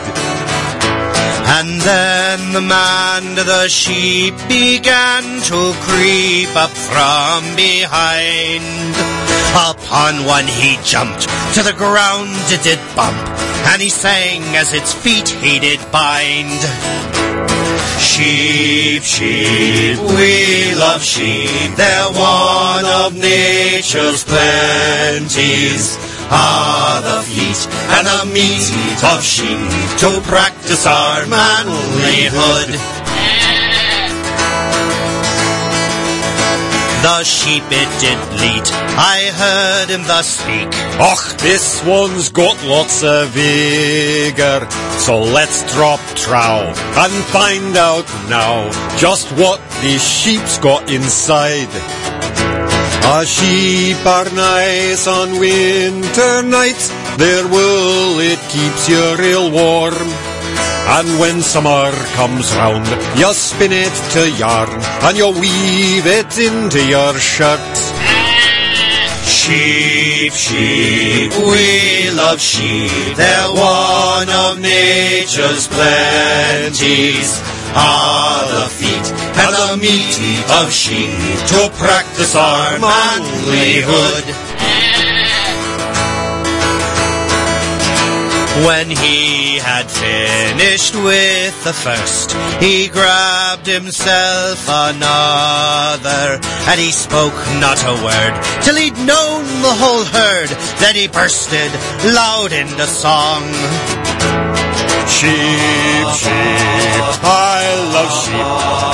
And 1.57 1.79
then 1.79 2.53
the 2.53 2.61
man 2.61 3.35
to 3.35 3.43
the 3.43 3.67
sheep 3.67 4.33
began 4.49 5.23
to 5.43 5.73
creep 5.85 6.55
up 6.55 6.71
from 6.71 7.55
behind. 7.55 8.65
Upon 9.53 10.25
one 10.25 10.47
he 10.47 10.79
jumped, 10.83 11.29
to 11.53 11.61
the 11.61 11.75
ground 11.77 12.33
it 12.49 12.63
did 12.63 12.79
bump, 12.95 13.15
and 13.69 13.79
he 13.79 13.89
sang 13.89 14.41
as 14.55 14.73
its 14.73 14.91
feet 14.91 15.29
he 15.29 15.59
did 15.59 15.79
bind. 15.91 17.34
Sheep, 18.05 19.03
sheep, 19.03 19.97
we 19.99 20.73
love 20.75 21.03
sheep, 21.03 21.75
they're 21.75 22.11
one 22.11 22.85
of 22.85 23.13
nature's 23.13 24.23
plenties. 24.23 25.97
Are 26.31 27.01
the 27.01 27.21
feet 27.23 27.67
and 27.95 28.07
the 28.07 28.25
meat 28.33 29.03
of 29.03 29.21
sheep 29.21 29.69
to 29.99 30.21
practice 30.27 30.85
our 30.87 31.21
manlyhood. 31.25 32.94
The 37.05 37.23
sheep 37.23 37.63
it 37.69 37.91
did 38.01 38.17
bleat, 38.31 38.67
I 38.97 39.29
heard 39.41 39.89
him 39.91 40.07
thus 40.07 40.39
speak. 40.39 40.69
Och, 40.99 41.37
this 41.37 41.83
one's 41.85 42.29
got 42.29 42.57
lots 42.65 43.03
of 43.03 43.29
vigor. 43.29 44.67
So 44.97 45.21
let's 45.21 45.61
drop 45.75 45.99
trow 46.15 46.65
and 47.03 47.13
find 47.29 47.77
out 47.77 48.07
now 48.27 48.71
just 48.97 49.31
what 49.33 49.61
these 49.83 50.01
sheep's 50.03 50.57
got 50.57 50.89
inside. 50.89 51.69
A 53.13 53.23
sheep 53.23 54.03
are 54.03 54.29
nice 54.33 55.05
on 55.05 55.39
winter 55.39 56.41
nights. 56.41 56.89
Their 57.17 57.45
wool, 57.47 58.19
it 58.19 58.39
keeps 58.49 58.89
you 58.89 59.15
real 59.17 59.51
warm. 59.51 60.34
And 60.87 61.19
when 61.19 61.41
summer 61.41 61.91
comes 62.15 62.53
round, 62.55 62.87
you 63.17 63.33
spin 63.33 63.71
it 63.71 63.95
to 64.13 64.29
yarn 64.37 64.69
and 65.03 65.17
you 65.17 65.29
weave 65.29 66.05
it 66.05 66.37
into 66.37 66.85
your 66.85 67.13
shirt. 67.17 67.59
Sheep, 69.25 70.33
sheep, 70.33 71.31
we 71.37 72.09
love 72.11 72.39
sheep. 72.39 73.15
They're 73.15 73.51
one 73.51 74.29
of 74.29 74.59
nature's 74.59 75.67
plenties. 75.67 77.41
Are 77.77 78.45
the 78.47 78.69
feet 78.69 79.07
and 79.35 79.53
the 79.53 79.77
meat 79.81 80.15
of 80.61 80.71
sheep 80.71 81.11
to 81.49 81.69
practice 81.77 82.33
our 82.33 82.77
manlyhood. 82.79 84.44
When 88.63 88.89
he 88.89 89.59
had 89.59 89.91
finished 89.91 90.95
with 90.95 91.63
the 91.65 91.73
first, 91.73 92.31
he 92.63 92.87
grabbed 92.87 93.67
himself 93.67 94.63
another, 94.69 96.39
and 96.39 96.79
he 96.79 96.91
spoke 96.91 97.35
not 97.59 97.75
a 97.83 97.99
word 97.99 98.33
till 98.63 98.75
he'd 98.75 98.95
known 99.03 99.43
the 99.59 99.75
whole 99.75 100.05
herd. 100.05 100.47
Then 100.79 100.95
he 100.95 101.07
bursted 101.09 101.69
loud 102.15 102.53
into 102.53 102.87
song. 102.87 103.43
Sheep, 105.11 106.07
sheep, 106.15 107.05
I 107.27 107.59
love 107.91 108.13
sheep. 108.23 108.49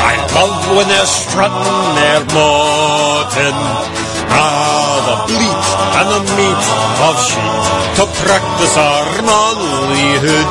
I 0.10 0.18
love 0.34 0.76
when 0.76 0.88
they're 0.90 1.06
strutting 1.06 1.82
their 2.02 2.22
mutton. 2.34 3.56
Ah, 4.34 5.06
the 5.06 5.16
bleat 5.30 5.66
and 6.02 6.08
the 6.10 6.22
meat 6.36 6.66
of 7.08 7.16
sheep 7.30 7.82
to 7.98 8.04
practice 8.26 8.78
our 8.78 9.06
manlyhood. 9.30 10.50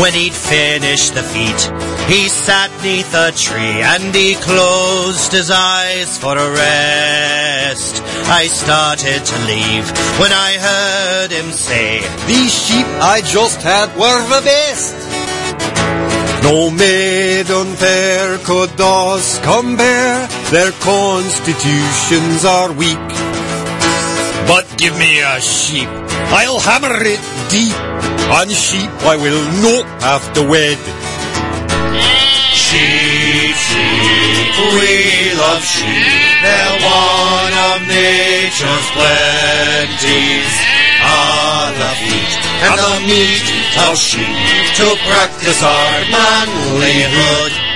When 0.00 0.12
he'd 0.12 0.32
finished 0.32 1.14
the 1.14 1.22
feat, 1.22 1.60
he 2.08 2.28
sat 2.28 2.70
neath 2.84 3.12
a 3.14 3.32
tree 3.32 3.82
and 3.82 4.14
he 4.14 4.36
closed 4.36 5.32
his 5.32 5.50
eyes 5.50 6.16
for 6.16 6.38
a 6.38 6.50
rest. 6.52 8.02
I 8.30 8.46
started 8.46 9.24
to 9.24 9.36
leave 9.46 9.90
when 10.20 10.32
I 10.32 10.52
heard 10.58 11.30
him 11.32 11.50
say, 11.50 12.00
These 12.28 12.54
sheep 12.54 12.86
I 13.02 13.22
just 13.24 13.60
had 13.62 13.88
were 13.96 14.22
the 14.34 14.42
best. 14.44 14.94
No 16.44 16.70
maiden 16.70 17.74
fair 17.74 18.38
could 18.38 18.70
thus 18.78 19.38
compare, 19.40 20.26
their 20.52 20.70
constitutions 20.80 22.44
are 22.44 22.72
weak. 22.72 23.27
But 24.48 24.64
give 24.78 24.96
me 24.96 25.20
a 25.20 25.40
sheep, 25.42 25.88
I'll 26.32 26.58
hammer 26.58 26.96
it 27.04 27.20
deep, 27.52 27.76
and 28.32 28.50
sheep 28.50 28.88
I 29.04 29.14
will 29.20 29.44
not 29.60 29.84
have 30.00 30.24
to 30.34 30.42
wed. 30.48 30.80
Sheep, 32.56 33.52
sheep, 33.68 34.54
we 34.72 35.36
love 35.36 35.60
sheep, 35.60 36.40
they're 36.40 36.80
one 36.80 37.54
of 37.68 37.78
nature's 37.92 38.88
plenties. 38.96 40.52
Are 41.04 41.70
the 41.76 41.92
feet 42.00 42.32
and 42.64 42.78
the 42.80 42.96
meat 43.04 43.46
of 43.84 43.96
sheep 43.96 44.32
to 44.80 44.96
practice 45.06 45.62
our 45.62 46.00
manlyhood. 46.08 47.67